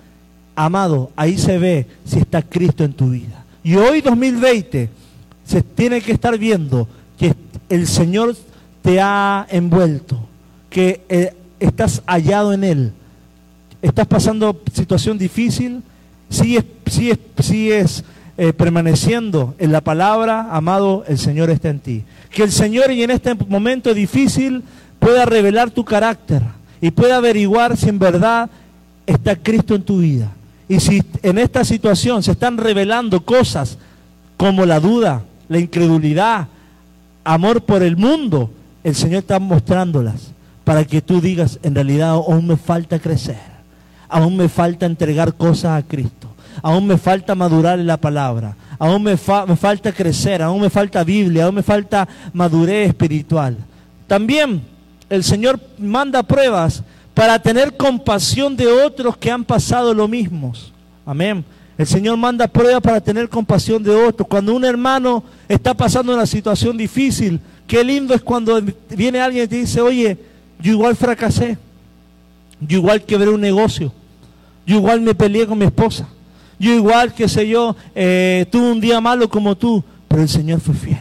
[0.54, 3.44] amado, ahí se ve si está Cristo en tu vida.
[3.64, 4.90] Y hoy 2020
[5.44, 6.86] se tiene que estar viendo
[7.18, 7.34] que
[7.68, 8.36] el Señor
[8.82, 10.20] te ha envuelto,
[10.68, 12.92] que eh, estás hallado en Él.
[13.80, 15.82] Estás pasando situación difícil,
[16.28, 18.04] sigues, sigues, sigues
[18.36, 22.04] eh, permaneciendo en la palabra, amado, el Señor está en ti.
[22.30, 24.62] Que el Señor y en este momento difícil
[25.02, 26.42] pueda revelar tu carácter
[26.80, 28.48] y pueda averiguar si en verdad
[29.04, 30.30] está Cristo en tu vida.
[30.68, 33.78] Y si en esta situación se están revelando cosas
[34.36, 36.46] como la duda, la incredulidad,
[37.24, 38.52] amor por el mundo,
[38.84, 40.30] el Señor está mostrándolas
[40.62, 43.40] para que tú digas, en realidad aún me falta crecer,
[44.08, 46.28] aún me falta entregar cosas a Cristo,
[46.62, 49.16] aún me falta madurar en la palabra, aún me,
[49.48, 53.56] me falta crecer, aún me falta Biblia, aún me falta madurez espiritual.
[54.06, 54.71] También
[55.12, 60.54] el Señor manda pruebas para tener compasión de otros que han pasado lo mismo.
[61.04, 61.44] Amén.
[61.76, 64.26] El Señor manda pruebas para tener compasión de otros.
[64.26, 69.48] Cuando un hermano está pasando una situación difícil, qué lindo es cuando viene alguien y
[69.48, 70.16] te dice, oye,
[70.58, 71.58] yo igual fracasé,
[72.58, 73.92] yo igual quebré un negocio,
[74.66, 76.08] yo igual me peleé con mi esposa,
[76.58, 80.60] yo igual, qué sé yo, eh, tuve un día malo como tú, pero el Señor
[80.60, 81.00] fue fiel.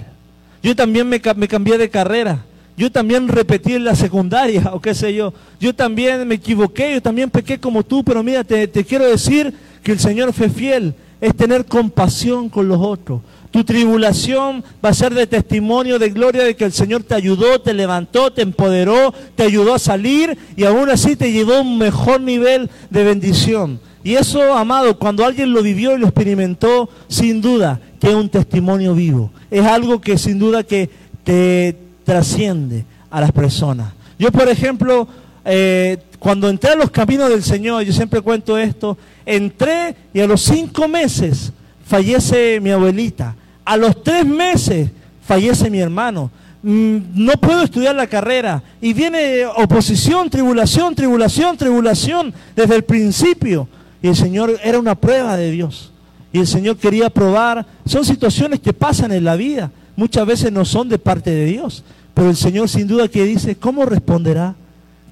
[0.62, 2.44] Yo también me, me cambié de carrera,
[2.82, 5.36] yo también repetí en la secundaria, o qué sé yo.
[5.60, 9.92] Yo también me equivoqué, yo también pequé como tú, pero mira, te, quiero decir que
[9.92, 10.96] el Señor fue fiel.
[11.22, 13.22] Es tener compasión con los otros.
[13.52, 17.62] Tu tribulación va a ser de testimonio de gloria de que el Señor te ayudó,
[17.62, 21.78] te levantó, te empoderó, te ayudó a salir y aún así te llevó a un
[21.78, 23.80] mejor nivel de bendición.
[24.04, 28.30] Y eso, amado, cuando alguien lo vivió y lo experimentó, sin duda que es un
[28.30, 29.32] testimonio vivo.
[29.52, 30.90] Es algo que sin duda que
[31.24, 33.94] te, trasciende a las personas.
[34.18, 35.08] Yo, por ejemplo,
[35.44, 40.28] eh, cuando entré a los caminos del Señor, yo siempre cuento esto, entré y a
[40.28, 41.52] los cinco meses
[41.86, 43.36] fallece mi abuelita.
[43.66, 44.90] A los tres meses
[45.26, 46.32] fallece mi hermano.
[46.64, 48.62] Mm, no puedo estudiar la carrera.
[48.80, 53.68] Y viene oposición, tribulación, tribulación, tribulación desde el principio.
[54.02, 55.92] Y el Señor era una prueba de Dios.
[56.32, 57.66] Y el Señor quería probar.
[57.86, 59.72] Son situaciones que pasan en la vida.
[59.96, 61.84] Muchas veces no son de parte de Dios.
[62.14, 64.56] Pero el Señor sin duda que dice, ¿cómo responderá?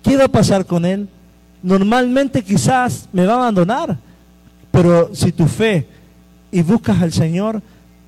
[0.04, 1.08] ¿Qué va a pasar con él?
[1.62, 3.98] Normalmente quizás me va a abandonar,
[4.72, 5.88] pero si tu fe
[6.52, 7.62] y buscas al Señor,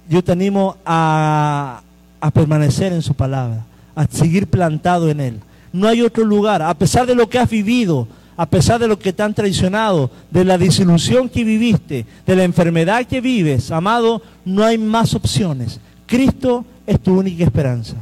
[0.10, 1.82] yo te animo a,
[2.20, 5.40] a permanecer en su palabra, a seguir plantado en Él.
[5.74, 8.08] No hay otro lugar, a pesar de lo que has vivido,
[8.38, 12.44] a pesar de lo que te han traicionado, de la disilusión que viviste, de la
[12.44, 15.80] enfermedad que vives, amado, no hay más opciones.
[16.12, 17.95] Cristo es tu única esperanza.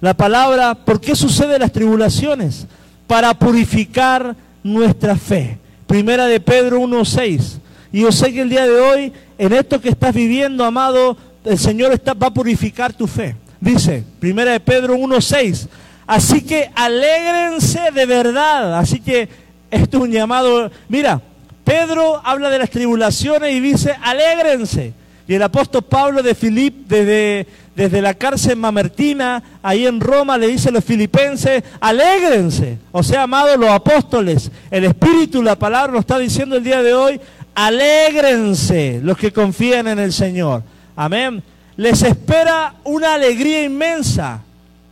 [0.00, 2.66] La palabra, ¿por qué suceden las tribulaciones?
[3.06, 5.58] Para purificar nuestra fe.
[5.86, 7.60] Primera de Pedro 1.6.
[7.92, 11.56] Y yo sé que el día de hoy, en esto que estás viviendo, amado, el
[11.56, 13.36] Señor está, va a purificar tu fe.
[13.60, 15.68] Dice, Primera de Pedro 1.6.
[16.04, 18.76] Así que alégrense de verdad.
[18.76, 19.28] Así que
[19.70, 20.68] esto es un llamado.
[20.88, 21.22] Mira,
[21.62, 24.94] Pedro habla de las tribulaciones y dice, alégrense.
[25.28, 30.48] Y el apóstol Pablo de Filip, desde, desde la cárcel mamertina, ahí en Roma, le
[30.48, 32.78] dice a los filipenses, alégrense.
[32.90, 36.94] O sea, amados los apóstoles, el Espíritu, la palabra nos está diciendo el día de
[36.94, 37.20] hoy,
[37.54, 40.62] alégrense los que confían en el Señor.
[40.96, 41.42] Amén.
[41.76, 44.42] Les espera una alegría inmensa.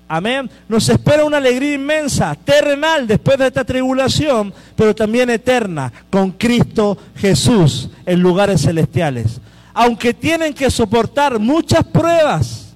[0.07, 0.51] Amén.
[0.69, 6.99] Nos espera una alegría inmensa, terrenal después de esta tribulación, pero también eterna, con Cristo
[7.16, 9.40] Jesús en lugares celestiales
[9.74, 12.74] aunque tienen que soportar muchas pruebas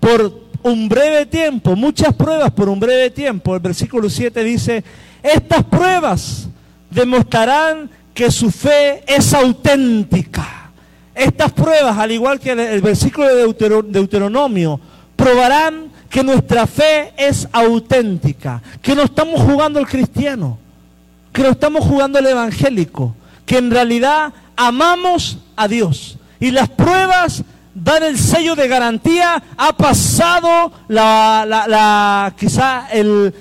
[0.00, 4.84] por un breve tiempo, muchas pruebas por un breve tiempo, el versículo 7 dice,
[5.22, 6.48] estas pruebas
[6.90, 10.70] demostrarán que su fe es auténtica.
[11.14, 14.80] Estas pruebas, al igual que el versículo de Deuteronomio,
[15.14, 20.58] probarán que nuestra fe es auténtica, que no estamos jugando al cristiano,
[21.32, 27.42] que no estamos jugando al evangélico, que en realidad amamos a Dios, y las pruebas
[27.74, 33.34] dan el sello de garantía, ha pasado la, la, quizá el,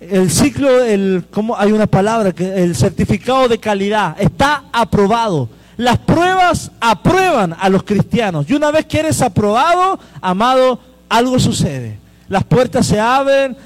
[0.00, 1.56] el ciclo, el, ¿cómo?
[1.58, 5.48] hay una palabra, el certificado de calidad, está aprobado.
[5.76, 8.48] Las pruebas aprueban a los cristianos.
[8.48, 10.78] Y una vez que eres aprobado, amado,
[11.08, 11.98] algo sucede.
[12.28, 13.56] Las puertas se abren,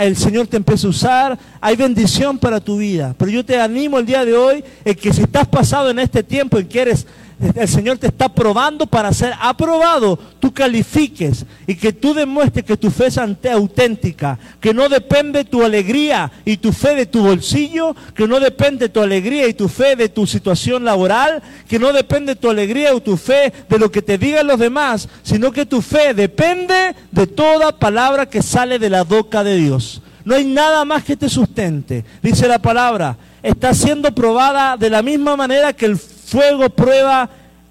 [0.00, 3.14] el Señor te empieza a usar, hay bendición para tu vida.
[3.16, 6.22] Pero yo te animo el día de hoy en que si estás pasado en este
[6.22, 7.06] tiempo en que eres
[7.40, 12.76] el Señor te está probando para ser aprobado, tú califiques y que tú demuestres que
[12.76, 17.94] tu fe es auténtica, que no depende tu alegría y tu fe de tu bolsillo,
[18.14, 22.34] que no depende tu alegría y tu fe de tu situación laboral, que no depende
[22.34, 25.80] tu alegría o tu fe de lo que te digan los demás, sino que tu
[25.80, 30.02] fe depende de toda palabra que sale de la boca de Dios.
[30.24, 32.04] No hay nada más que te sustente.
[32.20, 35.98] Dice la palabra, está siendo probada de la misma manera que el
[36.28, 37.28] fuego prueba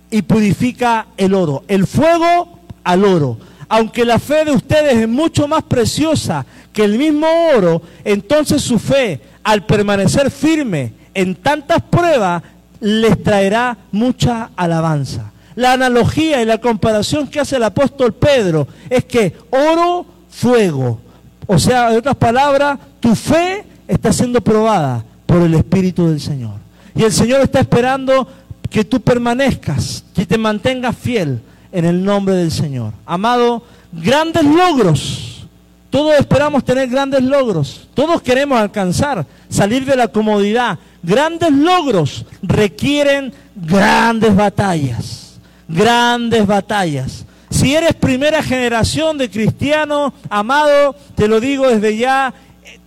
[0.09, 1.63] y purifica el oro.
[1.67, 3.37] El fuego al oro.
[3.69, 8.79] Aunque la fe de ustedes es mucho más preciosa que el mismo oro, entonces su
[8.79, 12.43] fe, al permanecer firme en tantas pruebas,
[12.79, 15.31] les traerá mucha alabanza.
[15.55, 21.01] La analogía y la comparación que hace el apóstol Pedro es que oro, fuego.
[21.47, 26.67] O sea, en otras palabras, tu fe está siendo probada por el Espíritu del Señor.
[26.95, 28.27] Y el Señor está esperando
[28.69, 31.41] que tú permanezcas, que te mantengas fiel
[31.71, 32.93] en el nombre del Señor.
[33.05, 35.47] Amado, grandes logros.
[35.89, 37.87] Todos esperamos tener grandes logros.
[37.93, 40.77] Todos queremos alcanzar, salir de la comodidad.
[41.01, 45.39] Grandes logros requieren grandes batallas.
[45.67, 47.25] Grandes batallas.
[47.49, 52.33] Si eres primera generación de cristiano, amado, te lo digo desde ya,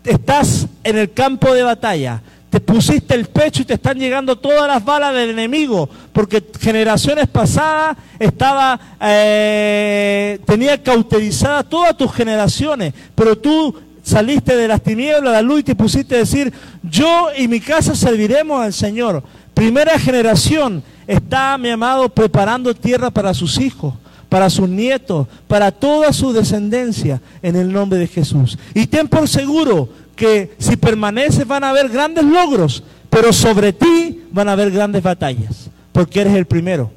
[0.05, 4.67] estás en el campo de batalla te pusiste el pecho y te están llegando todas
[4.67, 13.39] las balas del enemigo, porque generaciones pasadas estaba, eh, tenía cauterizadas todas tus generaciones, pero
[13.39, 17.47] tú saliste de las tinieblas a la luz y te pusiste a decir, yo y
[17.47, 19.23] mi casa serviremos al Señor.
[19.55, 23.95] Primera generación está, mi amado, preparando tierra para sus hijos
[24.31, 28.57] para sus nietos, para toda su descendencia, en el nombre de Jesús.
[28.75, 29.89] Y ten por seguro
[30.21, 35.03] que si permaneces van a haber grandes logros, pero sobre ti van a haber grandes
[35.03, 36.91] batallas, porque eres el primero.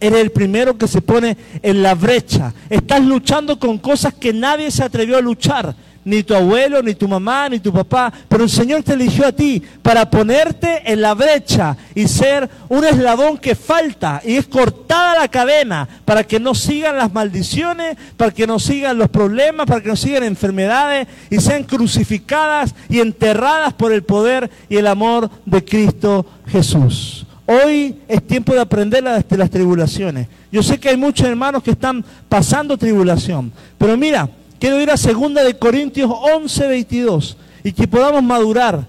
[0.00, 2.54] Eres el primero que se pone en la brecha.
[2.70, 7.06] Estás luchando con cosas que nadie se atrevió a luchar ni tu abuelo, ni tu
[7.06, 11.14] mamá, ni tu papá, pero el Señor te eligió a ti para ponerte en la
[11.14, 16.54] brecha y ser un eslabón que falta y es cortada la cadena para que no
[16.54, 21.38] sigan las maldiciones, para que no sigan los problemas, para que no sigan enfermedades y
[21.40, 27.26] sean crucificadas y enterradas por el poder y el amor de Cristo Jesús.
[27.46, 30.28] Hoy es tiempo de aprender las, las tribulaciones.
[30.50, 34.28] Yo sé que hay muchos hermanos que están pasando tribulación, pero mira,
[34.62, 38.86] Quiero ir a 2 de Corintios 11, 22 y que podamos madurar.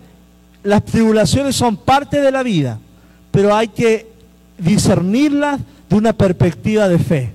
[0.61, 2.77] Las tribulaciones son parte de la vida,
[3.31, 4.05] pero hay que
[4.59, 5.59] discernirlas
[5.89, 7.31] de una perspectiva de fe,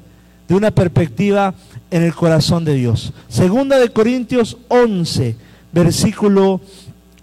[0.47, 1.53] de una perspectiva
[1.91, 3.13] en el corazón de Dios.
[3.29, 5.35] Segunda de Corintios 11,
[5.73, 6.61] versículo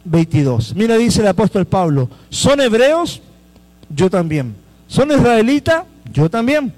[0.03, 0.75] 22.
[0.75, 3.21] Mira, dice el apóstol Pablo, ¿son hebreos?
[3.89, 4.53] Yo también.
[4.85, 5.85] ¿Son israelitas?
[6.11, 6.73] Yo también.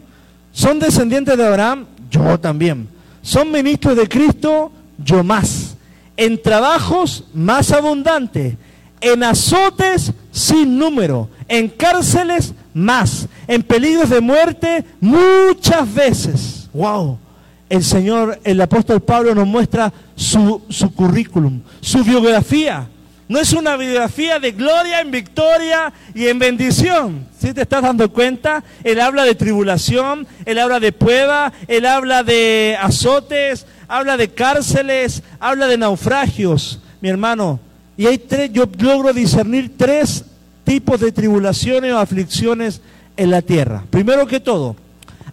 [0.51, 1.88] ¿Son descendientes de Abraham?
[2.11, 2.95] Yo también
[3.28, 5.75] son ministros de Cristo, yo más.
[6.15, 8.55] En trabajos más abundantes.
[9.01, 11.28] En azotes sin número.
[11.49, 13.28] En cárceles más.
[13.45, 16.69] En peligros de muerte muchas veces.
[16.73, 17.19] ¡Wow!
[17.67, 22.88] El Señor, el apóstol Pablo nos muestra su, su currículum, su biografía.
[23.30, 27.28] No es una biografía de gloria en victoria y en bendición.
[27.38, 32.23] Si te estás dando cuenta, Él habla de tribulación, Él habla de prueba, Él habla
[32.23, 37.59] de azotes, habla de cárceles, habla de naufragios, mi hermano.
[37.97, 40.23] Y hay tres, yo logro discernir tres
[40.63, 42.80] tipos de tribulaciones o aflicciones
[43.17, 43.84] en la tierra.
[43.89, 44.78] Primero que todo,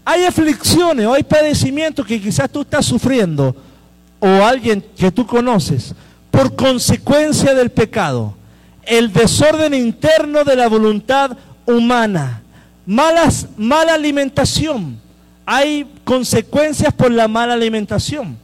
[0.05, 3.55] hay aflicciones o hay padecimientos que quizás tú estás sufriendo
[4.19, 5.95] o alguien que tú conoces
[6.35, 8.35] por consecuencia del pecado,
[8.83, 12.43] el desorden interno de la voluntad humana,
[12.87, 14.99] mala alimentación.
[15.47, 18.37] Hay consecuencias por la mala alimentación.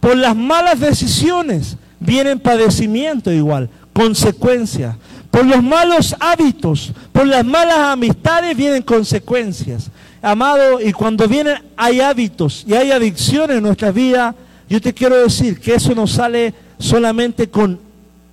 [0.00, 4.96] Por las malas decisiones vienen padecimientos igual, consecuencias.
[5.30, 9.88] Por los malos hábitos, por las malas amistades vienen consecuencias.
[10.20, 14.34] Amado, y cuando vienen hay hábitos y hay adicciones en nuestra vida,
[14.68, 17.78] yo te quiero decir que eso no sale solamente con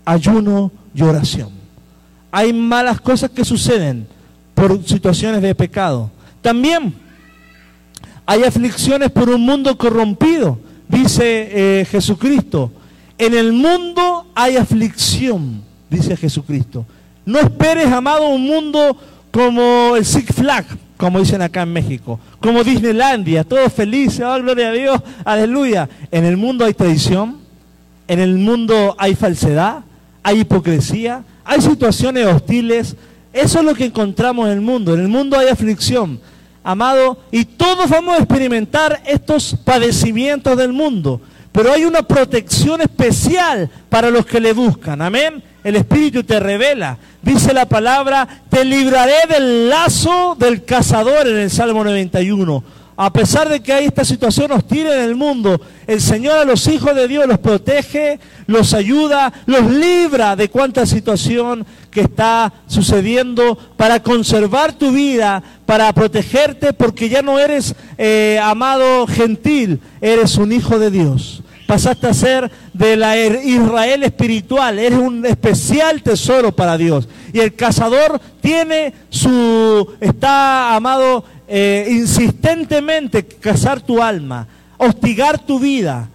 [0.05, 1.49] ayuno y oración.
[2.31, 4.07] Hay malas cosas que suceden
[4.53, 6.09] por situaciones de pecado.
[6.41, 6.93] También
[8.25, 12.71] hay aflicciones por un mundo corrompido, dice eh, Jesucristo.
[13.17, 16.85] En el mundo hay aflicción, dice Jesucristo.
[17.25, 18.97] No esperes, amado, un mundo
[19.31, 20.65] como el Six Flag,
[20.97, 25.89] como dicen acá en México, como Disneylandia, todos felices, oh, gloria a Dios, aleluya.
[26.11, 27.42] En el mundo hay traición,
[28.13, 29.83] en el mundo hay falsedad,
[30.21, 32.95] hay hipocresía, hay situaciones hostiles.
[33.33, 34.93] Eso es lo que encontramos en el mundo.
[34.93, 36.19] En el mundo hay aflicción.
[36.63, 41.19] amado, y todos vamos a experimentar estos padecimientos del mundo.
[41.51, 45.01] Pero hay una protección especial para los que le buscan.
[45.01, 45.43] Amén.
[45.63, 46.97] El Espíritu te revela.
[47.21, 52.63] Dice la palabra, te libraré del lazo del cazador en el Salmo 91.
[52.95, 56.67] A pesar de que hay esta situación hostil en el mundo, el Señor a los
[56.67, 63.57] hijos de Dios los protege, los ayuda, los libra de cuánta situación que está sucediendo
[63.77, 70.51] para conservar tu vida, para protegerte, porque ya no eres eh, amado gentil, eres un
[70.51, 71.43] hijo de Dios.
[71.65, 77.07] Pasaste a ser de la Israel espiritual, eres un especial tesoro para Dios.
[77.31, 84.47] Y el cazador tiene su, está amado eh, insistentemente cazar tu alma,
[84.77, 86.09] hostigar tu vida,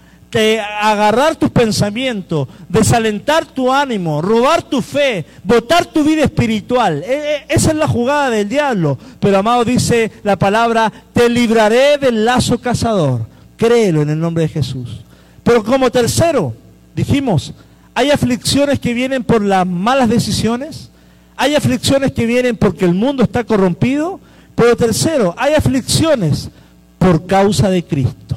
[0.80, 7.02] agarrar tus pensamientos, desalentar tu ánimo, robar tu fe, botar tu vida espiritual.
[7.02, 8.98] E, e, esa es la jugada del diablo.
[9.20, 13.26] Pero amado dice la palabra, te libraré del lazo cazador.
[13.56, 15.00] Créelo en el nombre de Jesús.
[15.48, 16.52] Pero como tercero,
[16.94, 17.54] dijimos,
[17.94, 20.90] hay aflicciones que vienen por las malas decisiones,
[21.38, 24.20] hay aflicciones que vienen porque el mundo está corrompido,
[24.54, 26.50] pero tercero, hay aflicciones
[26.98, 28.36] por causa de Cristo.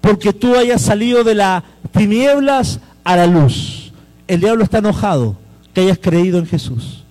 [0.00, 3.92] Porque tú hayas salido de las tinieblas a la luz.
[4.26, 5.36] El diablo está enojado
[5.74, 7.04] que hayas creído en Jesús.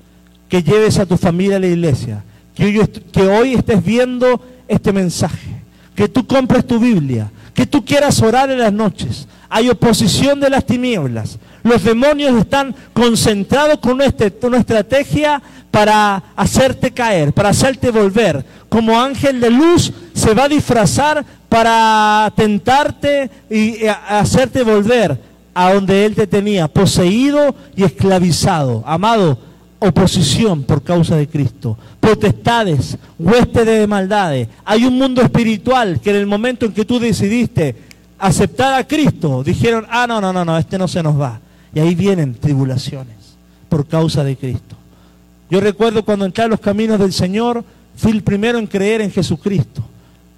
[0.50, 2.24] Que lleves a tu familia a la iglesia.
[2.56, 5.62] Que hoy, que hoy estés viendo este mensaje.
[5.94, 7.30] Que tú compres tu Biblia.
[7.54, 9.28] Que tú quieras orar en las noches.
[9.50, 11.38] Hay oposición de las tinieblas.
[11.64, 18.46] Los demonios están concentrados con una, estrategia para hacerte caer, para hacerte volver.
[18.70, 25.20] Como ángel de luz se va a disfrazar para tentarte y hacerte volver
[25.54, 28.84] a donde Él te tenía, poseído y esclavizado.
[28.86, 29.38] Amado,
[29.84, 34.48] oposición por causa de Cristo, potestades, huéspedes de maldades.
[34.64, 37.76] Hay un mundo espiritual que en el momento en que tú decidiste
[38.20, 41.40] aceptar a Cristo, dijeron, ah, no, no, no, no, este no se nos va.
[41.74, 43.16] Y ahí vienen tribulaciones
[43.70, 44.76] por causa de Cristo.
[45.50, 47.64] Yo recuerdo cuando entré a los caminos del Señor,
[47.96, 49.84] fui el primero en creer en Jesucristo.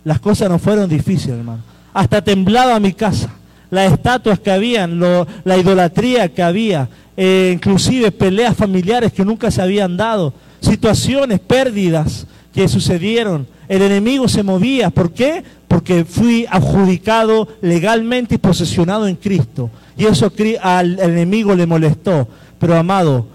[0.05, 1.63] Las cosas no fueron difíciles, hermano.
[1.93, 3.29] Hasta temblaba mi casa.
[3.69, 9.61] Las estatuas que habían, la idolatría que había, eh, inclusive peleas familiares que nunca se
[9.61, 13.47] habían dado, situaciones, pérdidas que sucedieron.
[13.67, 14.89] El enemigo se movía.
[14.89, 15.43] ¿Por qué?
[15.67, 19.69] Porque fui adjudicado legalmente y posesionado en Cristo.
[19.97, 22.27] Y eso al enemigo le molestó.
[22.59, 23.27] Pero amado,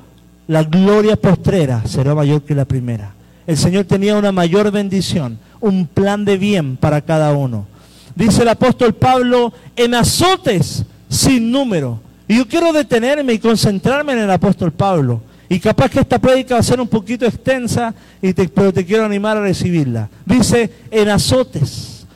[0.46, 3.14] la gloria postrera será mayor que la primera.
[3.46, 7.66] El Señor tenía una mayor bendición, un plan de bien para cada uno.
[8.14, 12.00] Dice el apóstol Pablo, en azotes sin número.
[12.28, 15.22] Y yo quiero detenerme y concentrarme en el apóstol Pablo.
[15.48, 19.06] Y capaz que esta prédica va a ser un poquito extensa, y pero te quiero
[19.06, 20.10] animar a recibirla.
[20.26, 22.06] Dice, en azotes.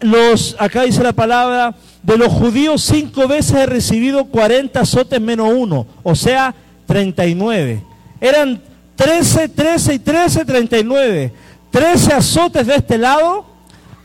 [0.00, 1.74] Los, acá dice la palabra,
[2.04, 6.54] de los judíos cinco veces he recibido 40 azotes menos uno, o sea,
[6.86, 7.82] 39.
[8.20, 8.62] Eran
[8.94, 11.32] 13, 13 y 13, 39.
[11.72, 13.46] 13 azotes de este lado,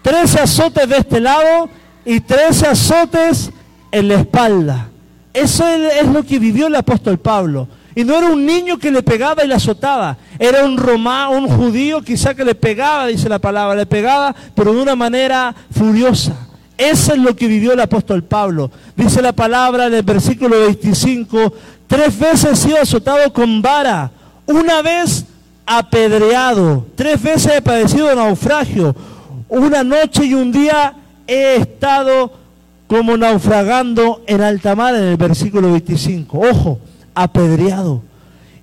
[0.01, 1.69] 13 azotes de este lado
[2.03, 3.51] y 13 azotes
[3.91, 4.89] en la espalda.
[5.41, 7.67] Eso es lo que vivió el apóstol Pablo.
[7.95, 10.17] Y no era un niño que le pegaba y le azotaba.
[10.37, 14.73] Era un romano, un judío quizá que le pegaba, dice la palabra, le pegaba, pero
[14.73, 16.33] de una manera furiosa.
[16.77, 18.71] Eso es lo que vivió el apóstol Pablo.
[18.95, 21.53] Dice la palabra en el versículo 25,
[21.87, 24.11] tres veces he sido azotado con vara,
[24.45, 25.25] una vez
[25.65, 28.95] apedreado, tres veces he padecido naufragio,
[29.49, 30.93] una noche y un día
[31.27, 32.31] he estado
[32.89, 36.39] como naufragando en alta mar en el versículo 25.
[36.39, 36.79] Ojo,
[37.13, 38.01] apedreado.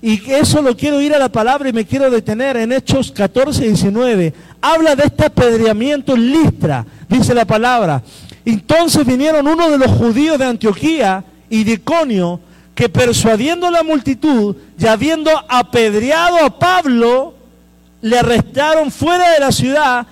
[0.03, 3.65] Y eso lo quiero ir a la palabra y me quiero detener en Hechos 14
[3.65, 4.35] y 19.
[4.61, 8.03] Habla de este apedreamiento en Listra, dice la palabra.
[8.45, 12.41] Entonces vinieron uno de los judíos de Antioquía y de Iconio,
[12.75, 17.35] que persuadiendo a la multitud y habiendo apedreado a Pablo,
[18.01, 20.05] le arrestaron fuera de la ciudad,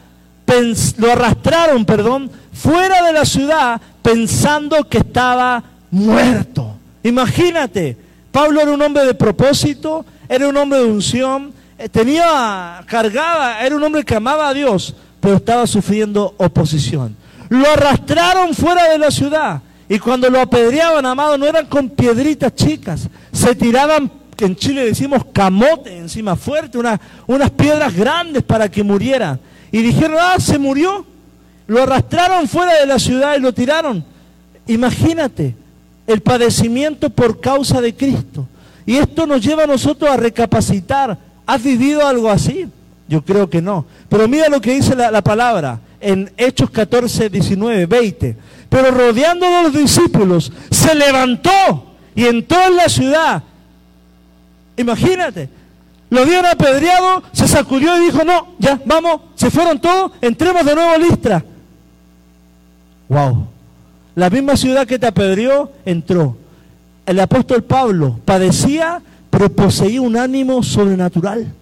[0.99, 6.77] lo arrastraron, perdón, fuera de la ciudad pensando que estaba muerto.
[7.03, 7.97] Imagínate,
[8.31, 13.75] Pablo era un hombre de propósito, era un hombre de unción, eh, tenía cargada, era
[13.75, 17.17] un hombre que amaba a Dios, pero estaba sufriendo oposición.
[17.49, 22.55] Lo arrastraron fuera de la ciudad y cuando lo apedreaban, amado, no eran con piedritas
[22.55, 26.77] chicas, se tiraban, que en Chile decimos camote encima fuerte,
[27.27, 29.39] unas piedras grandes para que muriera.
[29.73, 31.07] Y dijeron, ah, se murió.
[31.67, 34.05] Lo arrastraron fuera de la ciudad y lo tiraron.
[34.67, 35.55] Imagínate,
[36.07, 38.47] el padecimiento por causa de Cristo.
[38.87, 41.19] Y esto nos lleva a nosotros a recapacitar.
[41.47, 42.69] ¿Has vivido algo así?
[43.09, 43.87] Yo creo que no.
[44.09, 48.37] Pero mira lo que dice la, la palabra en Hechos 14, 19, 20.
[48.69, 53.43] Pero rodeando a los discípulos, se levantó y entró en la ciudad.
[54.77, 55.49] Imagínate,
[56.11, 60.75] lo habían apedreado, se sacudió y dijo, no, ya, vamos, se fueron todos, entremos de
[60.75, 61.45] nuevo a Listra.
[63.09, 63.47] Wow.
[64.15, 66.37] La misma ciudad que te apedreó, entró.
[67.07, 71.53] El apóstol Pablo padecía, pero poseía un ánimo sobrenatural.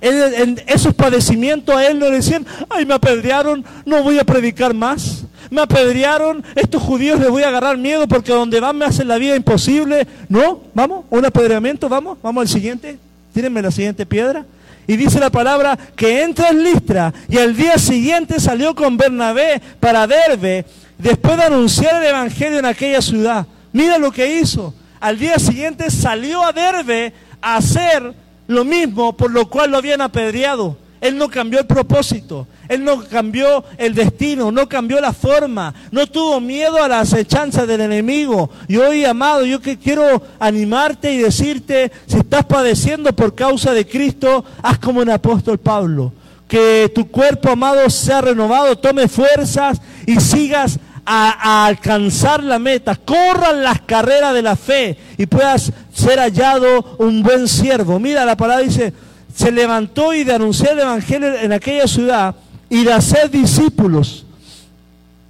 [0.00, 5.24] En, esos padecimientos a él le decían, ay, me apedrearon, no voy a predicar más.
[5.50, 9.18] Me apedrearon, estos judíos les voy a agarrar miedo porque donde van me hacen la
[9.18, 10.06] vida imposible.
[10.28, 12.98] No, vamos, un apedreamiento, vamos, vamos al siguiente.
[13.34, 14.44] Tírenme la siguiente piedra.
[14.90, 19.62] Y dice la palabra que entra en Listra y al día siguiente salió con Bernabé
[19.78, 20.64] para Derbe,
[20.98, 23.46] después de anunciar el Evangelio en aquella ciudad.
[23.72, 24.74] Mira lo que hizo.
[24.98, 28.12] Al día siguiente salió a Derbe a hacer
[28.48, 30.76] lo mismo por lo cual lo habían apedreado.
[31.00, 36.06] Él no cambió el propósito, él no cambió el destino, no cambió la forma, no
[36.06, 38.48] tuvo miedo a la acechanza del enemigo.
[38.68, 43.88] Y hoy, amado, yo que quiero animarte y decirte, si estás padeciendo por causa de
[43.88, 46.12] Cristo, haz como el apóstol Pablo.
[46.46, 53.64] Que tu cuerpo, amado, sea renovado, tome fuerzas y sigas a, alcanzar la meta, corran
[53.64, 57.98] las carreras de la fe y puedas ser hallado un buen siervo.
[57.98, 58.92] Mira, la palabra dice,
[59.34, 62.36] se levantó y de anunciar el Evangelio en aquella ciudad
[62.70, 64.24] y de hacer discípulos,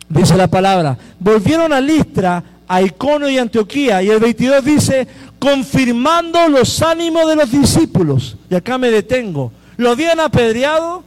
[0.08, 0.96] dice la palabra.
[1.18, 7.36] Volvieron a Listra, a Icono y Antioquía, y el 22 dice, confirmando los ánimos de
[7.36, 8.36] los discípulos.
[8.48, 9.50] Y acá me detengo.
[9.78, 11.02] Lo habían apedreado,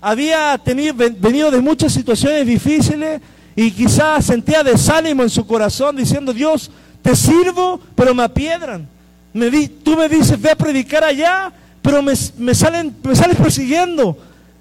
[0.00, 3.20] había tenido, venido de muchas situaciones difíciles,
[3.54, 6.70] y quizás sentía desánimo en su corazón diciendo, Dios,
[7.00, 8.88] te sirvo, pero me apiedran.
[9.32, 12.16] Me tú me dices, ve a predicar allá, pero me,
[12.54, 14.18] salen, me sales persiguiendo.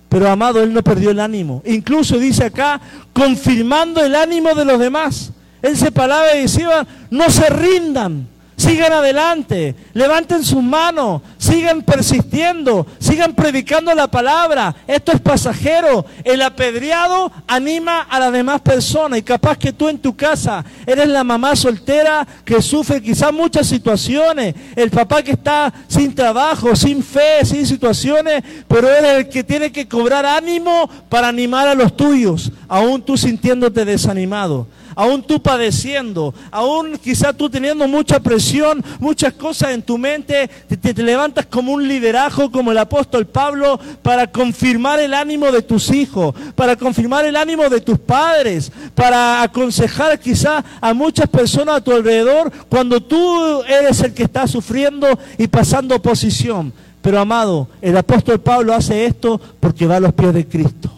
[0.10, 1.62] Pero amado, él no perdió el ánimo.
[1.66, 2.80] Incluso dice acá,
[3.14, 5.32] confirmando el ánimo de los demás.
[5.62, 8.28] Él se paraba y decía, no se rindan.
[8.58, 14.74] Sigan adelante, levanten sus manos, sigan persistiendo, sigan predicando la palabra.
[14.88, 16.06] Esto es pasajero.
[16.24, 21.10] El apedreado anima a las demás personas y capaz que tú en tu casa eres
[21.10, 27.04] la mamá soltera que sufre quizás muchas situaciones, el papá que está sin trabajo, sin
[27.04, 31.96] fe, sin situaciones, pero eres el que tiene que cobrar ánimo para animar a los
[31.96, 39.34] tuyos, aún tú sintiéndote desanimado aún tú padeciendo, aún quizás tú teniendo mucha presión, muchas
[39.34, 40.50] cosas en tu mente,
[40.82, 45.92] te, levantas como un liderazgo, como el apóstol Pablo, para confirmar el ánimo de tus
[45.92, 51.82] hijos, para confirmar el ánimo de tus padres, para aconsejar quizás a muchas personas a
[51.82, 56.74] tu alrededor cuando tú eres el que está sufriendo y pasando oposición.
[57.02, 60.95] Pero amado, el apóstol Pablo hace esto porque va a los pies de Cristo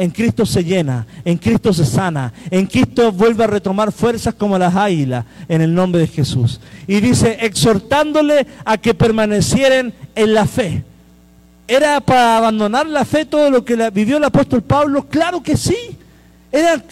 [0.00, 4.56] en Cristo se llena, en Cristo se sana, en Cristo vuelve a retomar fuerzas como
[4.56, 6.58] las águilas en el nombre de Jesús.
[6.86, 10.82] Y dice, exhortándole a que permanecieran en la fe.
[11.68, 15.06] ¿Era para abandonar la fe todo lo que vivió el apóstol Pablo?
[15.06, 15.76] Claro que sí.
[16.50, 16.82] Era,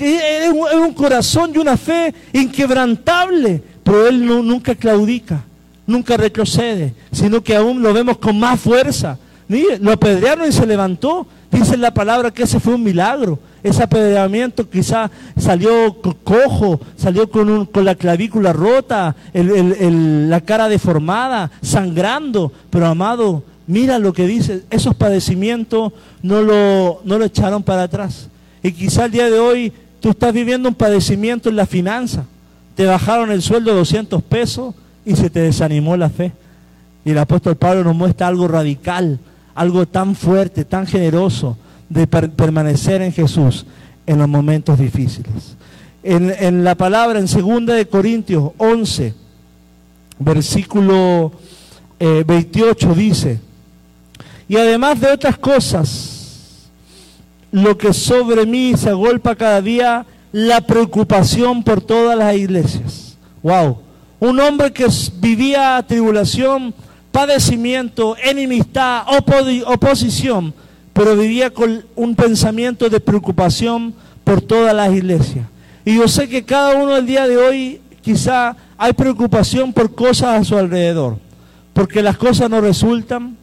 [0.52, 5.42] un, corazón y una fe inquebrantable, pero él nunca claudica,
[5.86, 9.18] nunca retrocede, sino que aún lo vemos con más fuerza.
[9.48, 11.26] Mire, lo apedrearon y se levantó.
[11.50, 13.38] Dice la palabra que ese fue un milagro.
[13.62, 22.52] Ese apedreamiento quizá salió cojo, salió con, con la clavícula rota, la cara deformada, sangrando.
[22.68, 25.92] Pero amado, mira lo que dice, esos padecimientos
[26.22, 28.28] no lo, no lo echaron para atrás.
[28.62, 32.24] Y quizá el día de hoy tú estás viviendo un padecimiento en la finanza.
[32.76, 34.74] Te bajaron el sueldo de 200 pesos
[35.06, 36.32] y se te desanimó la fe.
[37.04, 39.18] Y el apóstol Pablo nos muestra algo radical
[39.58, 43.66] algo tan fuerte, tan generoso de permanecer en Jesús
[44.06, 45.56] en los momentos difíciles.
[46.04, 49.14] En, la palabra en 2 de Corintios 11,
[50.20, 51.32] versículo
[51.98, 53.40] 28 eh, dice,
[54.48, 56.68] y además de otras cosas,
[57.50, 63.16] lo que sobre mí se agolpa cada día, la preocupación por todas las iglesias.
[63.42, 63.78] Wow.
[64.20, 64.86] Un hombre que
[65.20, 66.72] vivía tribulación,
[67.12, 69.04] padecimiento, enemistad,
[69.66, 70.54] oposición,
[70.92, 73.94] pero vivía con un pensamiento de preocupación
[74.24, 75.46] por todas las iglesias.
[75.84, 80.40] Y yo sé que cada uno el día de hoy quizá hay preocupación por cosas
[80.40, 81.18] a su alrededor,
[81.72, 83.36] porque las cosas no resultan,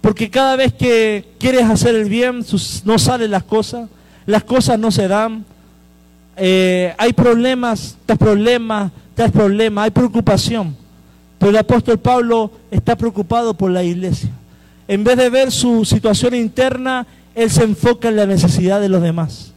[0.00, 2.44] porque cada vez que quieres hacer el bien
[2.84, 3.88] no salen las cosas,
[4.24, 5.44] las cosas no se dan,
[6.36, 10.76] eh, hay problemas tras problemas tras problemas, hay preocupación.
[11.38, 14.30] Pero el apóstol Pablo está preocupado por la iglesia.
[14.88, 19.02] en vez de ver su situación interna, él se enfoca en la necesidad de los
[19.02, 19.52] demás.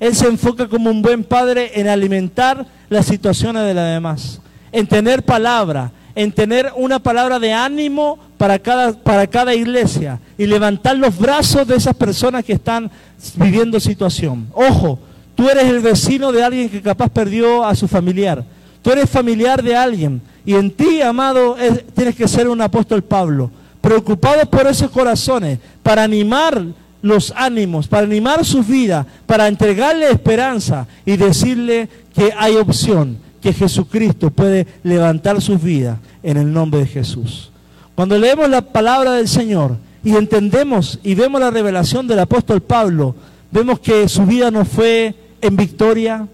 [0.00, 4.40] Él se enfoca como un buen padre en alimentar las situaciones de los demás,
[4.72, 10.46] en tener palabra, en tener una palabra de ánimo para cada, para cada iglesia y
[10.46, 12.90] levantar los brazos de esas personas que están
[13.36, 14.48] viviendo situación.
[14.52, 14.98] Ojo,
[15.34, 18.44] tú eres el vecino de alguien que capaz perdió a su familiar.
[18.82, 20.20] Tú eres familiar de alguien.
[20.44, 21.56] Y en ti, amado,
[21.94, 26.64] tienes que ser un apóstol Pablo, preocupado por esos corazones, para animar
[27.02, 33.52] los ánimos, para animar sus vidas, para entregarle esperanza y decirle que hay opción, que
[33.52, 37.50] Jesucristo puede levantar sus vidas en el nombre de Jesús.
[37.94, 43.14] Cuando leemos la palabra del Señor y entendemos y vemos la revelación del apóstol Pablo,
[43.50, 46.28] vemos que su vida no fue en victoria,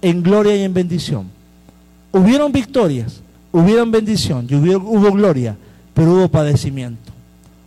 [0.00, 1.28] en gloria y en bendición.
[2.12, 3.21] Hubieron victorias,
[3.52, 5.56] hubieron bendición y hubo, gloria,
[5.94, 7.12] pero hubo padecimiento,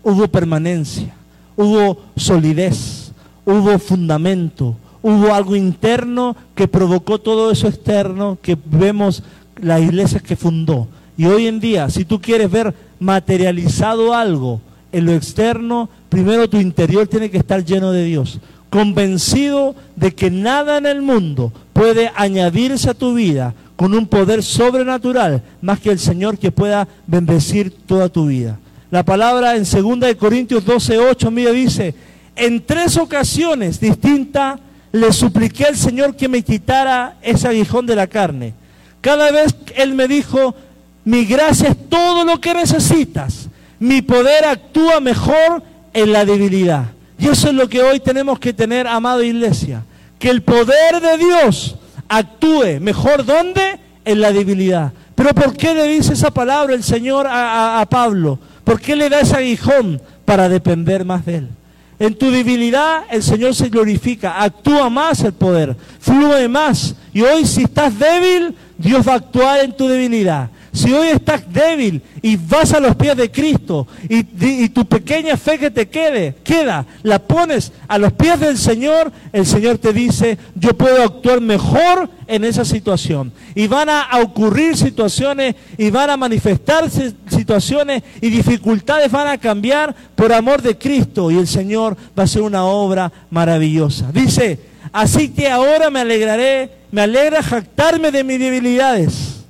[0.03, 1.13] hubo permanencia,
[1.55, 3.11] hubo solidez,
[3.45, 9.23] hubo fundamento, hubo algo interno que provocó todo eso externo que vemos
[9.61, 10.87] las iglesias que fundó.
[11.17, 14.59] Y hoy en día, si tú quieres ver materializado algo
[14.91, 20.31] en lo externo, primero tu interior tiene que estar lleno de Dios, convencido de que
[20.31, 25.91] nada en el mundo puede añadirse a tu vida con un poder sobrenatural más que
[25.91, 28.57] el Señor que pueda bendecir toda tu vida.
[28.91, 31.93] La palabra en 2 Corintios 12, 8, mira, dice,
[32.35, 34.59] en tres ocasiones distintas
[34.91, 38.53] le supliqué al Señor que me quitara ese aguijón de la carne.
[39.01, 40.55] Cada vez Él me dijo,
[41.03, 43.49] mi gracia es todo lo que necesitas.
[43.79, 45.61] Mi poder actúa mejor
[45.93, 46.85] en la debilidad.
[47.19, 49.83] Y eso es lo que hoy tenemos que tener, amada iglesia.
[50.17, 51.75] Que el poder de Dios
[52.07, 53.79] actúe mejor ¿dónde?
[54.03, 54.91] En la debilidad.
[55.15, 58.39] Pero ¿por qué le dice esa palabra el Señor a, a Pablo?
[58.63, 60.01] ¿Por qué le da ese aguijón?
[60.25, 61.49] Para depender más de Él.
[61.97, 66.95] En tu debilidad el Señor se glorifica, actúa más el poder, fluye más.
[67.13, 70.49] Y hoy si estás débil, Dios va a actuar en tu debilidad.
[70.75, 75.57] Si hoy estás débil y vas a los pies de Cristo y, tu pequeña fe
[75.57, 80.37] que te quede, queda, la pones a los pies del Señor, el Señor te dice,
[80.53, 83.31] yo puedo actuar mejor en esa situación.
[83.55, 89.95] Y van a ocurrir situaciones y van a manifestarse situaciones y dificultades van a cambiar
[90.15, 94.11] por amor de Cristo y el Señor va a hacer una obra maravillosa.
[94.11, 94.59] Dice,
[94.91, 99.44] así que ahora me alegraré, me alegra jactarme de mis debilidades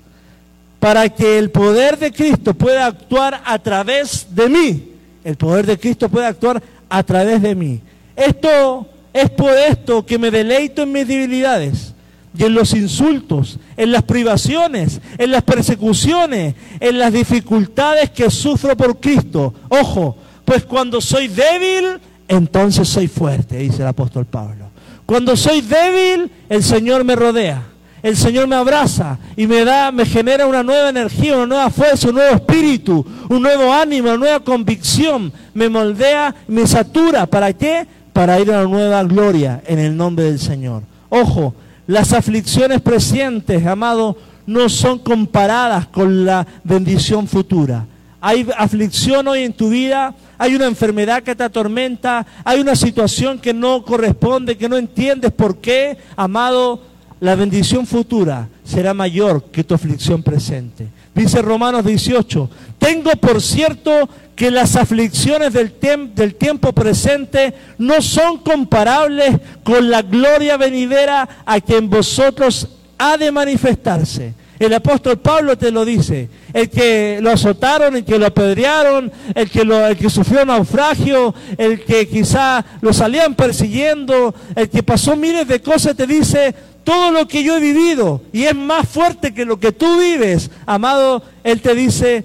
[0.86, 4.92] para que el poder de Cristo pueda actuar a través de mí.
[5.24, 7.82] El poder de Cristo puede actuar a través de mí.
[8.16, 11.96] Esto es por esto que me deleito en mis debilidades
[12.38, 18.78] y en los insultos, en las privaciones, en las persecuciones, en las dificultades que sufro
[18.78, 19.56] por Cristo.
[19.70, 20.16] Ojo,
[20.46, 24.68] pues cuando soy débil, entonces soy fuerte, dice el apóstol Pablo.
[25.08, 27.75] Cuando soy débil, el Señor me rodea
[28.06, 32.10] el Señor me abraza y me da, me genera una nueva energía, una nueva fuerza,
[32.10, 35.34] un nuevo espíritu, un nuevo ánimo, una nueva convicción.
[35.56, 37.26] Me moldea, me satura.
[37.26, 37.88] ¿Para qué?
[38.14, 40.84] Para ir a una nueva gloria en el nombre del Señor.
[41.10, 41.56] Ojo,
[41.88, 47.88] las aflicciones presentes, amado, no son comparadas con la bendición futura.
[48.22, 53.40] Hay aflicción hoy en tu vida, hay una enfermedad que te atormenta, hay una situación
[53.40, 59.64] que no corresponde, que no entiendes por qué, amado la bendición futura será mayor que
[59.64, 60.88] tu aflicción presente.
[61.14, 65.74] Dice Romanos 18, tengo por cierto que las aflicciones del,
[66.14, 73.32] del, tiempo presente no son comparables con la gloria venidera a quien vosotros ha de
[73.32, 74.34] manifestarse.
[74.58, 79.50] El apóstol Pablo te lo dice, el que lo azotaron, el que lo apedrearon, el
[79.50, 85.16] que, lo, el que sufrió naufragio, el que quizá lo salían persiguiendo, el que pasó
[85.18, 89.34] miles de cosas, te dice, todo lo que yo he vivido y es más fuerte
[89.34, 92.24] que lo que tú vives, amado, Él te dice,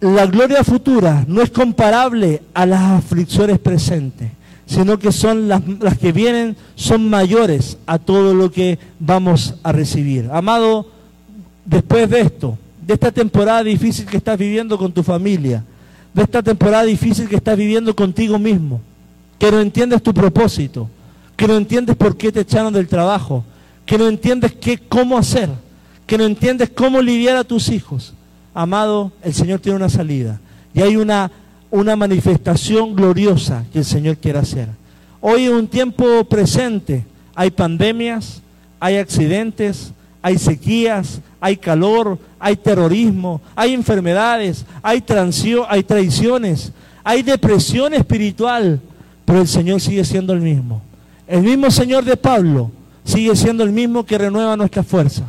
[0.00, 4.30] la gloria futura no es comparable a las aflicciones presentes,
[4.68, 9.72] sino que son las, las que vienen, son mayores a todo lo que vamos a
[9.72, 10.28] recibir.
[10.30, 10.86] Amado,
[11.64, 15.64] después de esto, de esta temporada difícil que estás viviendo con tu familia,
[16.12, 18.82] de esta temporada difícil que estás viviendo contigo mismo,
[19.38, 20.90] que no entiendes tu propósito,
[21.34, 23.44] que no entiendes por qué te echaron del trabajo,
[23.86, 25.48] que no entiendes qué, cómo hacer,
[26.06, 28.12] que no entiendes cómo lidiar a tus hijos.
[28.52, 30.40] Amado, el Señor tiene una salida
[30.74, 31.30] y hay una,
[31.70, 34.68] una manifestación gloriosa que el Señor quiere hacer.
[35.20, 37.04] Hoy en un tiempo presente
[37.34, 38.40] hay pandemias,
[38.80, 39.92] hay accidentes,
[40.22, 45.04] hay sequías, hay calor, hay terrorismo, hay enfermedades, hay,
[45.68, 46.72] hay traiciones,
[47.04, 48.80] hay depresión espiritual,
[49.24, 50.82] pero el Señor sigue siendo el mismo.
[51.26, 52.70] El mismo Señor de Pablo
[53.04, 55.24] sigue siendo el mismo que renueva nuestra fuerza.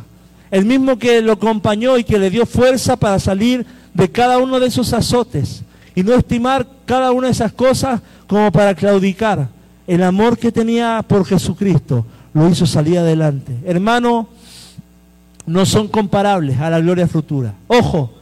[0.50, 3.64] El mismo que lo acompañó y que le dio fuerza para salir
[3.94, 5.62] de cada uno de esos azotes
[5.94, 9.48] y no estimar cada una de esas cosas como para claudicar.
[9.86, 13.52] El amor que tenía por Jesucristo lo hizo salir adelante.
[13.64, 14.28] Hermano,
[15.46, 17.54] no son comparables a la gloria futura.
[17.66, 18.12] Ojo,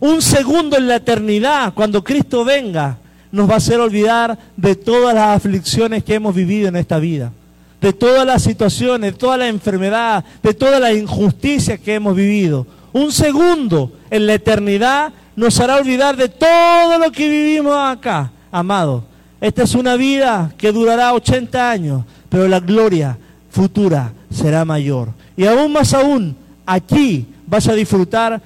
[0.00, 2.98] un segundo en la eternidad, cuando Cristo venga,
[3.30, 7.32] nos va a hacer olvidar de todas las aflicciones que hemos vivido en esta vida,
[7.80, 12.66] de todas las situaciones, de toda la enfermedad, de toda la injusticia que hemos vivido.
[12.92, 19.04] Un segundo en la eternidad nos hará olvidar de todo lo que vivimos acá, amado.
[19.40, 23.16] Esta es una vida que durará 80 años, pero la gloria
[23.48, 25.10] futura será mayor.
[25.36, 26.34] Y aún más aún,
[26.66, 28.42] aquí vas a disfrutar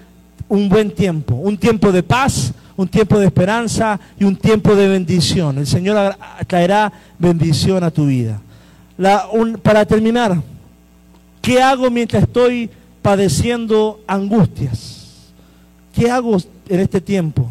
[0.50, 4.88] un buen tiempo, un tiempo de paz, un tiempo de esperanza y un tiempo de
[4.88, 5.56] bendición.
[5.56, 6.14] El Señor
[6.46, 8.38] traerá bendición a tu vida.
[9.62, 10.42] para terminar,
[11.40, 12.68] ¿qué hago mientras estoy
[13.00, 15.01] padeciendo angustias?
[15.92, 16.36] ¿Qué hago
[16.68, 17.50] en este tiempo?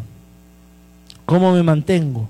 [1.24, 2.28] ¿Cómo me mantengo?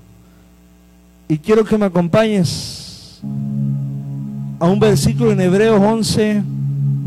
[1.27, 3.21] Y quiero que me acompañes
[4.59, 6.43] a un versículo en Hebreos 11,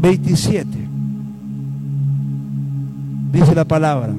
[0.00, 0.68] 27.
[3.32, 4.12] Dice la palabra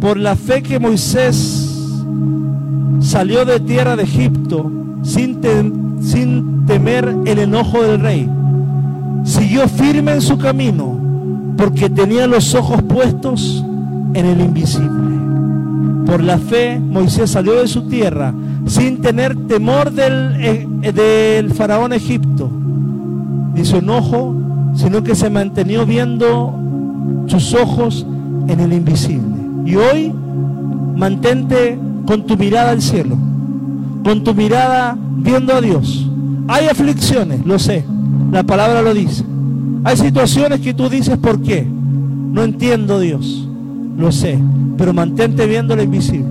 [0.00, 1.68] por la fe que Moisés
[3.00, 4.70] salió de tierra de Egipto
[5.02, 5.40] sin,
[6.00, 8.28] sin temer el enojo del rey.
[9.24, 10.98] Siguió firme en su camino
[11.56, 13.64] porque tenía los ojos puestos
[14.14, 14.90] en el invisible.
[16.06, 18.34] Por la fe Moisés salió de su tierra
[18.66, 22.50] sin tener temor del, eh, del faraón Egipto,
[23.54, 24.34] ni su enojo,
[24.74, 26.54] sino que se mantenió viendo
[27.26, 28.06] sus ojos
[28.48, 29.36] en el invisible.
[29.64, 30.12] Y hoy
[30.96, 33.16] mantente con tu mirada al cielo,
[34.04, 36.08] con tu mirada viendo a Dios.
[36.48, 37.84] Hay aflicciones, lo sé,
[38.30, 39.24] la palabra lo dice.
[39.84, 41.66] Hay situaciones que tú dices, ¿por qué?
[41.66, 43.41] No entiendo Dios,
[43.96, 44.38] lo sé,
[44.76, 46.28] pero mantente viendo lo invisible.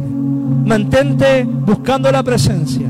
[0.66, 2.88] Mantente buscando la presencia.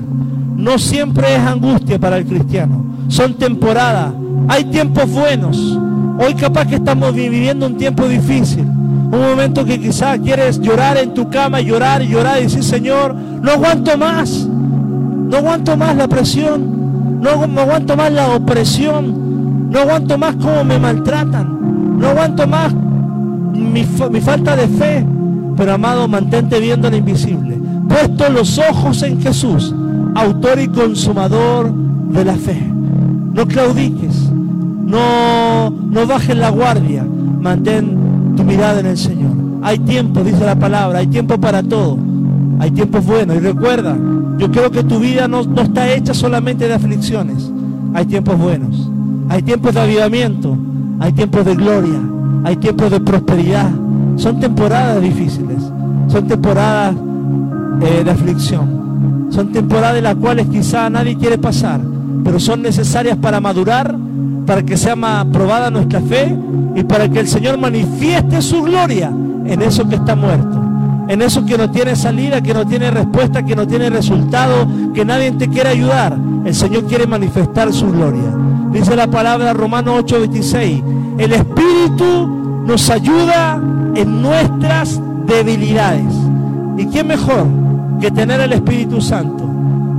[0.55, 4.13] No siempre es angustia para el cristiano, son temporadas,
[4.47, 5.77] hay tiempos buenos.
[6.19, 11.13] Hoy capaz que estamos viviendo un tiempo difícil, un momento que quizás quieres llorar en
[11.13, 14.47] tu cama, llorar llorar y decir, Señor, no aguanto más.
[14.47, 17.21] No aguanto más la presión.
[17.21, 19.69] No, no aguanto más la opresión.
[19.69, 21.97] No aguanto más cómo me maltratan.
[21.99, 22.73] No aguanto más
[23.53, 25.05] mi, mi falta de fe.
[25.57, 27.59] Pero amado, mantente viendo lo invisible.
[27.87, 29.75] Puesto los ojos en Jesús,
[30.15, 32.61] autor y consumador de la fe.
[33.33, 34.29] No claudiques.
[34.85, 37.05] No, no bajes la guardia.
[37.05, 39.31] Mantén tu mirada en el Señor.
[39.61, 41.97] Hay tiempo, dice la palabra, hay tiempo para todo.
[42.59, 43.37] Hay tiempos buenos.
[43.37, 43.97] Y recuerda,
[44.37, 47.51] yo creo que tu vida no, no está hecha solamente de aflicciones.
[47.93, 48.89] Hay tiempos buenos.
[49.29, 50.57] Hay tiempos de avivamiento.
[50.99, 51.99] Hay tiempos de gloria.
[52.43, 53.69] Hay tiempos de prosperidad.
[54.17, 55.57] Son temporadas difíciles.
[56.07, 56.95] Son temporadas
[57.81, 59.27] eh, de aflicción.
[59.29, 61.81] Son temporadas en las cuales quizá nadie quiere pasar.
[62.23, 63.95] Pero son necesarias para madurar
[64.45, 66.35] para que sea más probada nuestra fe
[66.75, 69.11] y para que el Señor manifieste su gloria
[69.45, 70.61] en eso que está muerto,
[71.07, 75.05] en eso que no tiene salida, que no tiene respuesta, que no tiene resultado, que
[75.05, 76.17] nadie te quiere ayudar.
[76.45, 78.29] El Señor quiere manifestar su gloria.
[78.71, 80.83] Dice la palabra Romano 8:26,
[81.17, 83.61] el Espíritu nos ayuda
[83.95, 86.13] en nuestras debilidades.
[86.77, 87.47] ¿Y quién mejor
[87.99, 89.43] que tener el Espíritu Santo?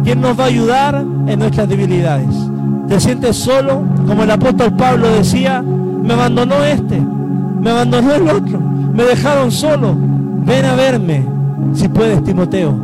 [0.04, 2.52] ¿Quién nos va a ayudar en nuestras debilidades?
[2.92, 8.60] te sientes solo, como el apóstol Pablo decía, me abandonó este, me abandonó el otro,
[8.60, 9.96] me dejaron solo,
[10.44, 11.24] ven a verme,
[11.72, 12.74] si puedes, Timoteo.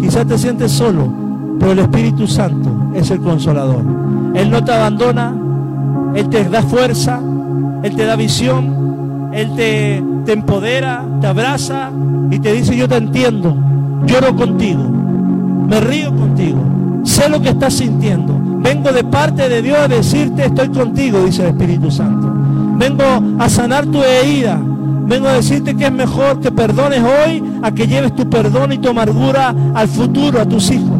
[0.00, 1.08] Quizás te sientes solo,
[1.58, 3.82] pero el Espíritu Santo es el consolador.
[4.42, 5.34] Él no te abandona,
[6.14, 7.20] Él te da fuerza,
[7.82, 9.96] Él te da visión, Él te,
[10.32, 11.90] empodera, te abraza
[12.30, 13.56] y te dice, yo te entiendo,
[14.04, 16.60] lloro contigo, me río contigo,
[17.04, 21.42] sé lo que estás sintiendo, Vengo de parte de Dios a decirte, estoy contigo, dice
[21.42, 22.32] el Espíritu Santo.
[22.76, 23.04] Vengo
[23.40, 24.60] a sanar tu herida.
[25.04, 28.78] Vengo a decirte que es mejor que perdones hoy a que lleves tu perdón y
[28.78, 30.91] tu amargura al futuro, a tus hijos.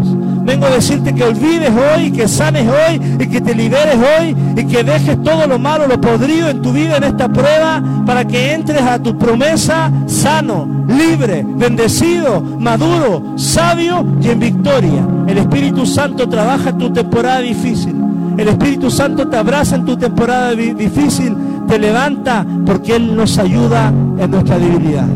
[0.44, 4.64] Vengo a decirte que olvides hoy, que sanes hoy y que te liberes hoy y
[4.64, 8.52] que dejes todo lo malo, lo podrido en tu vida en esta prueba para que
[8.52, 15.06] entres a tu promesa sano, libre, bendecido, maduro, sabio y en victoria.
[15.28, 17.94] El Espíritu Santo trabaja en tu temporada difícil.
[18.36, 21.36] El Espíritu Santo te abraza en tu temporada difícil
[21.68, 25.06] te levanta porque Él nos ayuda en nuestra debilidad.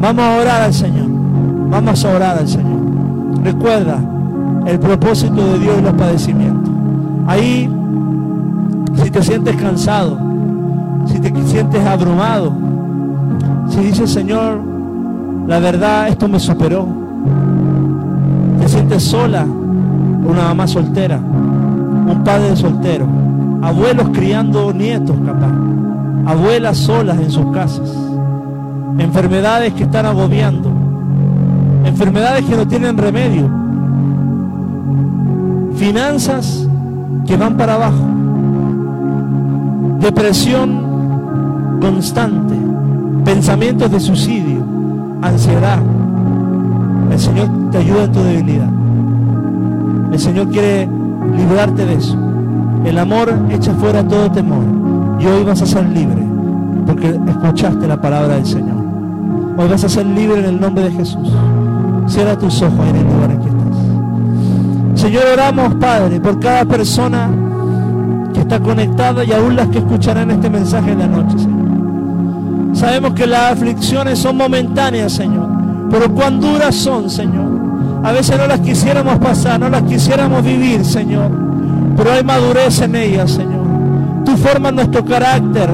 [0.00, 1.06] Vamos a orar al Señor.
[1.68, 2.80] Vamos a orar al Señor.
[3.42, 3.98] Recuerda
[4.66, 6.72] el propósito de Dios y los padecimientos.
[7.26, 7.70] Ahí,
[9.02, 10.18] si te sientes cansado,
[11.06, 12.52] si te sientes abrumado,
[13.68, 14.60] si dices, Señor,
[15.46, 16.86] la verdad, esto me superó.
[18.60, 23.06] Te sientes sola, una mamá soltera, un padre soltero,
[23.62, 25.52] abuelos criando nietos capaz,
[26.26, 27.96] abuelas solas en sus casas,
[28.98, 30.68] enfermedades que están agobiando,
[31.84, 33.65] enfermedades que no tienen remedio,
[35.76, 36.66] finanzas
[37.26, 38.04] que van para abajo,
[40.00, 42.54] depresión constante,
[43.24, 44.64] pensamientos de suicidio,
[45.22, 45.78] ansiedad.
[47.10, 48.68] El Señor te ayuda en tu debilidad.
[50.12, 50.88] El Señor quiere
[51.36, 52.16] librarte de eso.
[52.84, 54.64] El amor echa fuera todo temor.
[55.20, 56.22] Y hoy vas a ser libre
[56.86, 58.76] porque escuchaste la palabra del Señor.
[59.56, 61.32] Hoy vas a ser libre en el nombre de Jesús.
[62.06, 63.45] Cierra tus ojos en el lugar.
[65.06, 67.30] Señor, oramos, Padre, por cada persona
[68.34, 72.76] que está conectada y aún las que escucharán este mensaje en la noche, Señor.
[72.76, 75.46] Sabemos que las aflicciones son momentáneas, Señor.
[75.92, 77.46] Pero cuán duras son, Señor.
[78.02, 81.30] A veces no las quisiéramos pasar, no las quisiéramos vivir, Señor.
[81.96, 83.64] Pero hay madurez en ellas, Señor.
[84.24, 85.70] Tú formas nuestro carácter.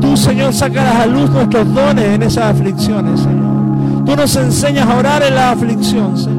[0.00, 4.04] Tú, Señor, sacas a luz nuestros dones en esas aflicciones, Señor.
[4.06, 6.37] Tú nos enseñas a orar en la aflicción, Señor.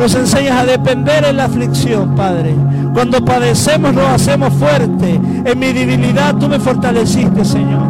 [0.00, 2.54] Nos enseñas a depender en la aflicción, Padre.
[2.94, 5.20] Cuando padecemos lo hacemos fuerte.
[5.44, 7.82] En mi debilidad tú me fortaleciste, Señor.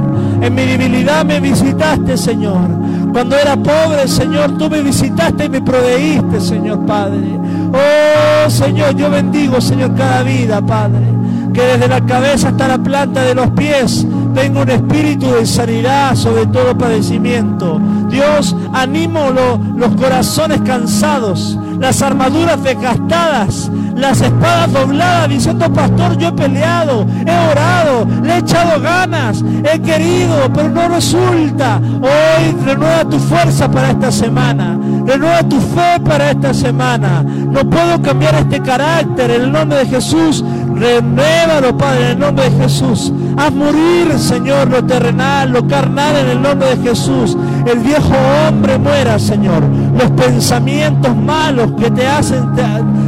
[0.42, 2.68] En mi debilidad me visitaste, Señor.
[3.12, 7.38] Cuando era pobre, Señor, tú me visitaste y me proveíste, Señor Padre.
[7.72, 11.06] Oh, Señor, yo bendigo, Señor, cada vida, Padre.
[11.54, 14.04] Que desde la cabeza hasta la planta de los pies
[14.34, 17.80] tenga un espíritu de sanidad sobre todo padecimiento.
[18.10, 19.30] Dios, animo
[19.76, 27.50] los corazones cansados, las armaduras desgastadas, las espadas dobladas, diciendo, pastor, yo he peleado, he
[27.50, 31.80] orado, le he echado ganas, he querido, pero no resulta.
[32.02, 37.22] Hoy renueva tu fuerza para esta semana, renueva tu fe para esta semana.
[37.22, 40.44] No puedo cambiar este carácter en el nombre de Jesús.
[40.74, 43.12] Renuévalo, Padre, en el nombre de Jesús.
[43.36, 47.36] Haz morir, Señor, lo terrenal, lo carnal, en el nombre de Jesús.
[47.66, 48.12] El viejo
[48.48, 49.62] hombre muera, Señor.
[49.98, 52.54] Los pensamientos malos que te hacen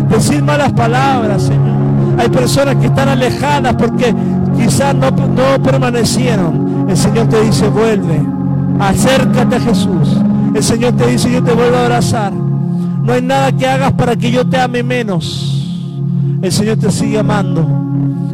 [0.09, 1.73] decir malas palabras, Señor.
[2.19, 4.15] Hay personas que están alejadas porque
[4.57, 6.87] quizás no, no permanecieron.
[6.89, 8.21] El Señor te dice, vuelve,
[8.79, 10.17] acércate a Jesús.
[10.55, 12.33] El Señor te dice, yo te vuelvo a abrazar.
[12.33, 15.59] No hay nada que hagas para que yo te ame menos.
[16.43, 17.82] El Señor te sigue amando.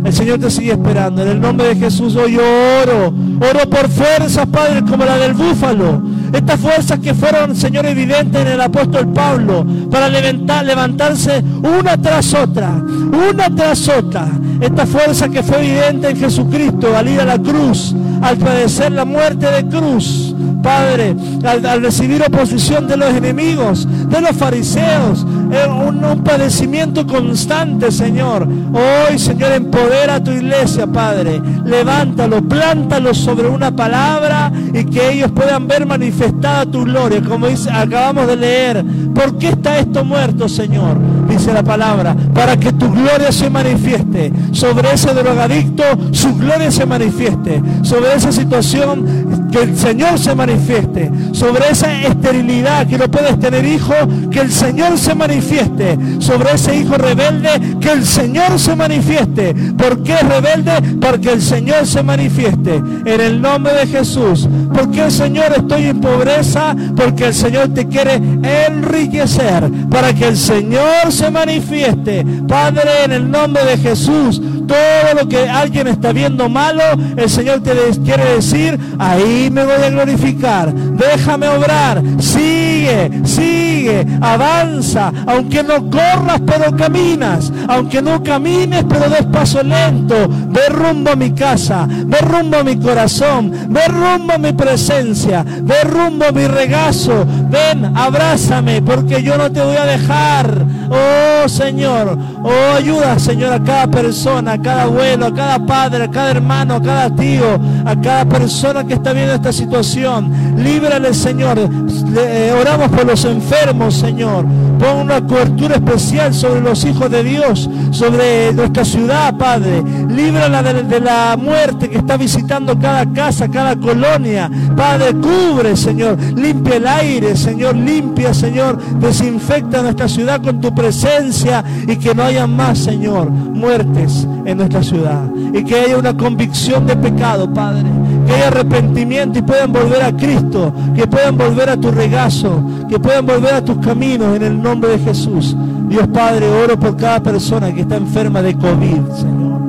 [0.05, 1.23] El Señor te sigue esperando.
[1.23, 3.13] En el nombre de Jesús hoy oro.
[3.41, 6.03] Oro por fuerzas, Padre, como la del búfalo.
[6.33, 12.35] Estas fuerzas que fueron, Señor, evidentes en el apóstol Pablo para levantar, levantarse una tras
[12.35, 14.29] otra, una tras otra.
[14.61, 19.05] Esta fuerza que fue evidente en Jesucristo al ir a la cruz, al padecer la
[19.05, 20.35] muerte de cruz.
[20.69, 28.47] Padre, al, recibir oposición de los enemigos, de los fariseos, un, un, padecimiento constante, Señor.
[28.75, 31.41] Hoy, Señor, empodera a tu iglesia, Padre.
[31.65, 37.71] Levántalo, plántalo sobre una palabra y que ellos puedan ver manifestada tu gloria, como dice,
[37.71, 38.85] acabamos de leer.
[39.15, 40.99] ¿Por qué está esto muerto, Señor?
[41.39, 44.33] Dice la palabra, para que tu gloria se manifieste.
[44.51, 47.63] Sobre ese drogadicto, su gloria se manifieste.
[47.83, 51.11] Sobre esa situación, que el Señor se manifieste.
[51.33, 53.95] Sobre esa esterilidad, que no puedes tener hijo,
[54.33, 55.97] que el Señor se manifieste.
[56.19, 59.55] Sobre ese hijo rebelde, que el Señor se manifieste.
[59.77, 60.73] ¿Por qué rebelde?
[61.01, 62.83] Porque el Señor se manifieste.
[63.05, 64.49] En el nombre de Jesús.
[64.75, 69.71] Porque el Señor estoy en pobreza, porque el Señor te quiere enriquecer.
[69.89, 72.25] Para que el Señor se manifieste.
[72.47, 76.83] Padre, en el nombre de Jesús, todo lo que alguien está viendo malo,
[77.17, 77.73] el Señor te
[78.05, 80.73] quiere decir, ahí me voy a glorificar.
[80.73, 82.03] Déjame obrar.
[82.19, 85.13] Sigue, sigue, avanza.
[85.27, 87.53] Aunque no corras, pero caminas.
[87.69, 90.29] Aunque no camines, pero des paso lento.
[90.29, 91.87] Ve rumbo a mi casa.
[91.89, 93.53] Ve rumbo a mi corazón.
[93.69, 95.45] Ve rumbo a mi presencia.
[95.45, 97.25] Ve rumbo a mi regazo.
[97.49, 100.67] Ven, abrázame, porque yo no te voy a dejar.
[100.91, 106.11] Oh Señor, oh ayuda Señor a cada persona, a cada abuelo, a cada padre, a
[106.11, 110.33] cada hermano, a cada tío, a cada persona que está viendo esta situación.
[110.57, 111.59] Líbrale Señor.
[111.59, 114.45] Eh, oramos por los enfermos Señor
[114.79, 119.83] Pon una cobertura especial sobre los hijos de Dios, sobre nuestra ciudad, Padre.
[120.09, 124.51] Líbrala de, de la muerte que está visitando cada casa, cada colonia.
[124.77, 126.17] Padre, cubre, Señor.
[126.37, 127.75] Limpia el aire, Señor.
[127.75, 128.79] Limpia, Señor.
[129.01, 134.83] Desinfecta nuestra ciudad con tu presencia y que no haya más, Señor, muertes en nuestra
[134.83, 135.25] ciudad.
[135.53, 137.85] Y que haya una convicción de pecado, Padre.
[138.27, 140.73] Que haya arrepentimiento y puedan volver a Cristo.
[140.95, 142.63] Que puedan volver a tu regazo.
[142.89, 145.57] Que puedan volver a tus caminos en el nombre de Jesús.
[145.89, 149.61] Dios Padre, oro por cada persona que está enferma de COVID, Señor.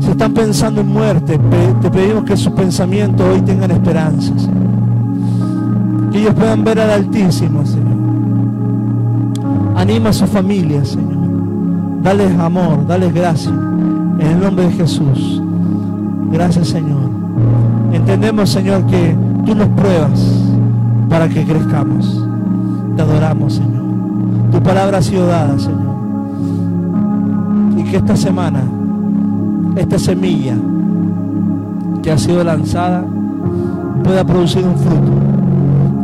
[0.00, 1.38] Si están pensando en muerte,
[1.80, 6.10] te pedimos que sus pensamientos hoy tengan esperanza, Señor.
[6.10, 7.86] Que ellos puedan ver al Altísimo, Señor.
[9.76, 12.02] Anima a su familia, Señor.
[12.02, 13.52] Dales amor, dales gracia.
[14.18, 15.40] En el nombre de Jesús.
[16.32, 17.08] Gracias, Señor.
[17.92, 19.16] Entendemos, Señor, que
[19.46, 20.20] tú nos pruebas
[21.08, 22.27] para que crezcamos.
[22.98, 23.84] Te adoramos, Señor.
[24.50, 25.94] Tu palabra ha sido dada, Señor.
[27.76, 28.60] Y que esta semana,
[29.76, 30.56] esta semilla
[32.02, 33.04] que ha sido lanzada,
[34.02, 35.12] pueda producir un fruto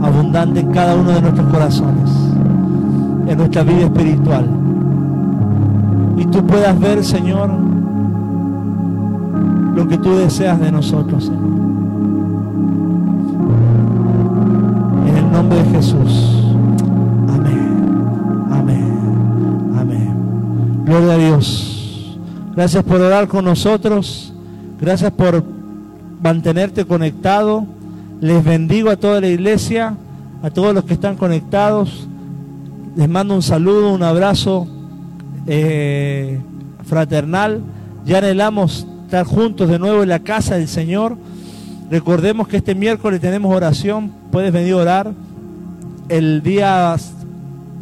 [0.06, 2.10] abundante en cada uno de nuestros corazones,
[3.26, 4.46] en nuestra vida espiritual.
[6.16, 7.50] Y tú puedas ver, Señor,
[9.74, 11.42] lo que tú deseas de nosotros, Señor.
[15.08, 16.43] En el nombre de Jesús.
[20.84, 22.18] Gloria a Dios.
[22.54, 24.34] Gracias por orar con nosotros.
[24.78, 25.42] Gracias por
[26.22, 27.64] mantenerte conectado.
[28.20, 29.96] Les bendigo a toda la iglesia,
[30.42, 32.06] a todos los que están conectados.
[32.96, 34.68] Les mando un saludo, un abrazo
[35.46, 36.38] eh,
[36.84, 37.62] fraternal.
[38.04, 41.16] Ya anhelamos estar juntos de nuevo en la casa del Señor.
[41.90, 44.12] Recordemos que este miércoles tenemos oración.
[44.30, 45.12] Puedes venir a orar.
[46.10, 46.94] El día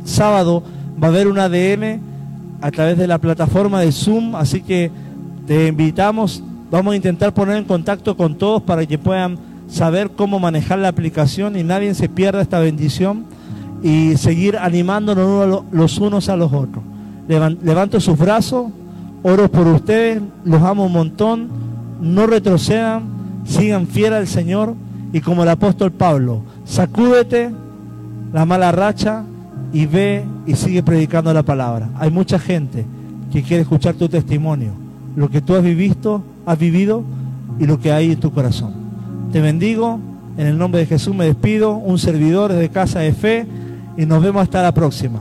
[0.05, 0.63] sábado
[1.03, 2.12] va a haber un ADN
[2.63, 4.91] a través de la plataforma de Zoom, así que
[5.47, 9.37] te invitamos, vamos a intentar poner en contacto con todos para que puedan
[9.69, 13.25] saber cómo manejar la aplicación y nadie se pierda esta bendición
[13.83, 16.85] y seguir animándonos los unos a los otros.
[17.27, 18.67] Levanto sus brazos,
[19.25, 21.49] oro por ustedes, los amo un montón,
[22.01, 23.03] no retrocedan,
[23.45, 24.75] sigan fiel al Señor
[25.13, 27.51] y como el apóstol Pablo, sacúdete
[28.33, 29.25] la mala racha
[29.73, 31.91] y ve y sigue predicando la palabra.
[31.99, 32.85] Hay mucha gente
[33.33, 34.73] que quiere escuchar tu testimonio,
[35.17, 37.03] lo que tú has vivido, has vivido
[37.59, 38.73] y lo que hay en tu corazón.
[39.33, 39.99] Te bendigo,
[40.37, 43.47] en el nombre de Jesús me despido, un servidor desde Casa de Fe
[43.97, 45.21] y nos vemos hasta la próxima.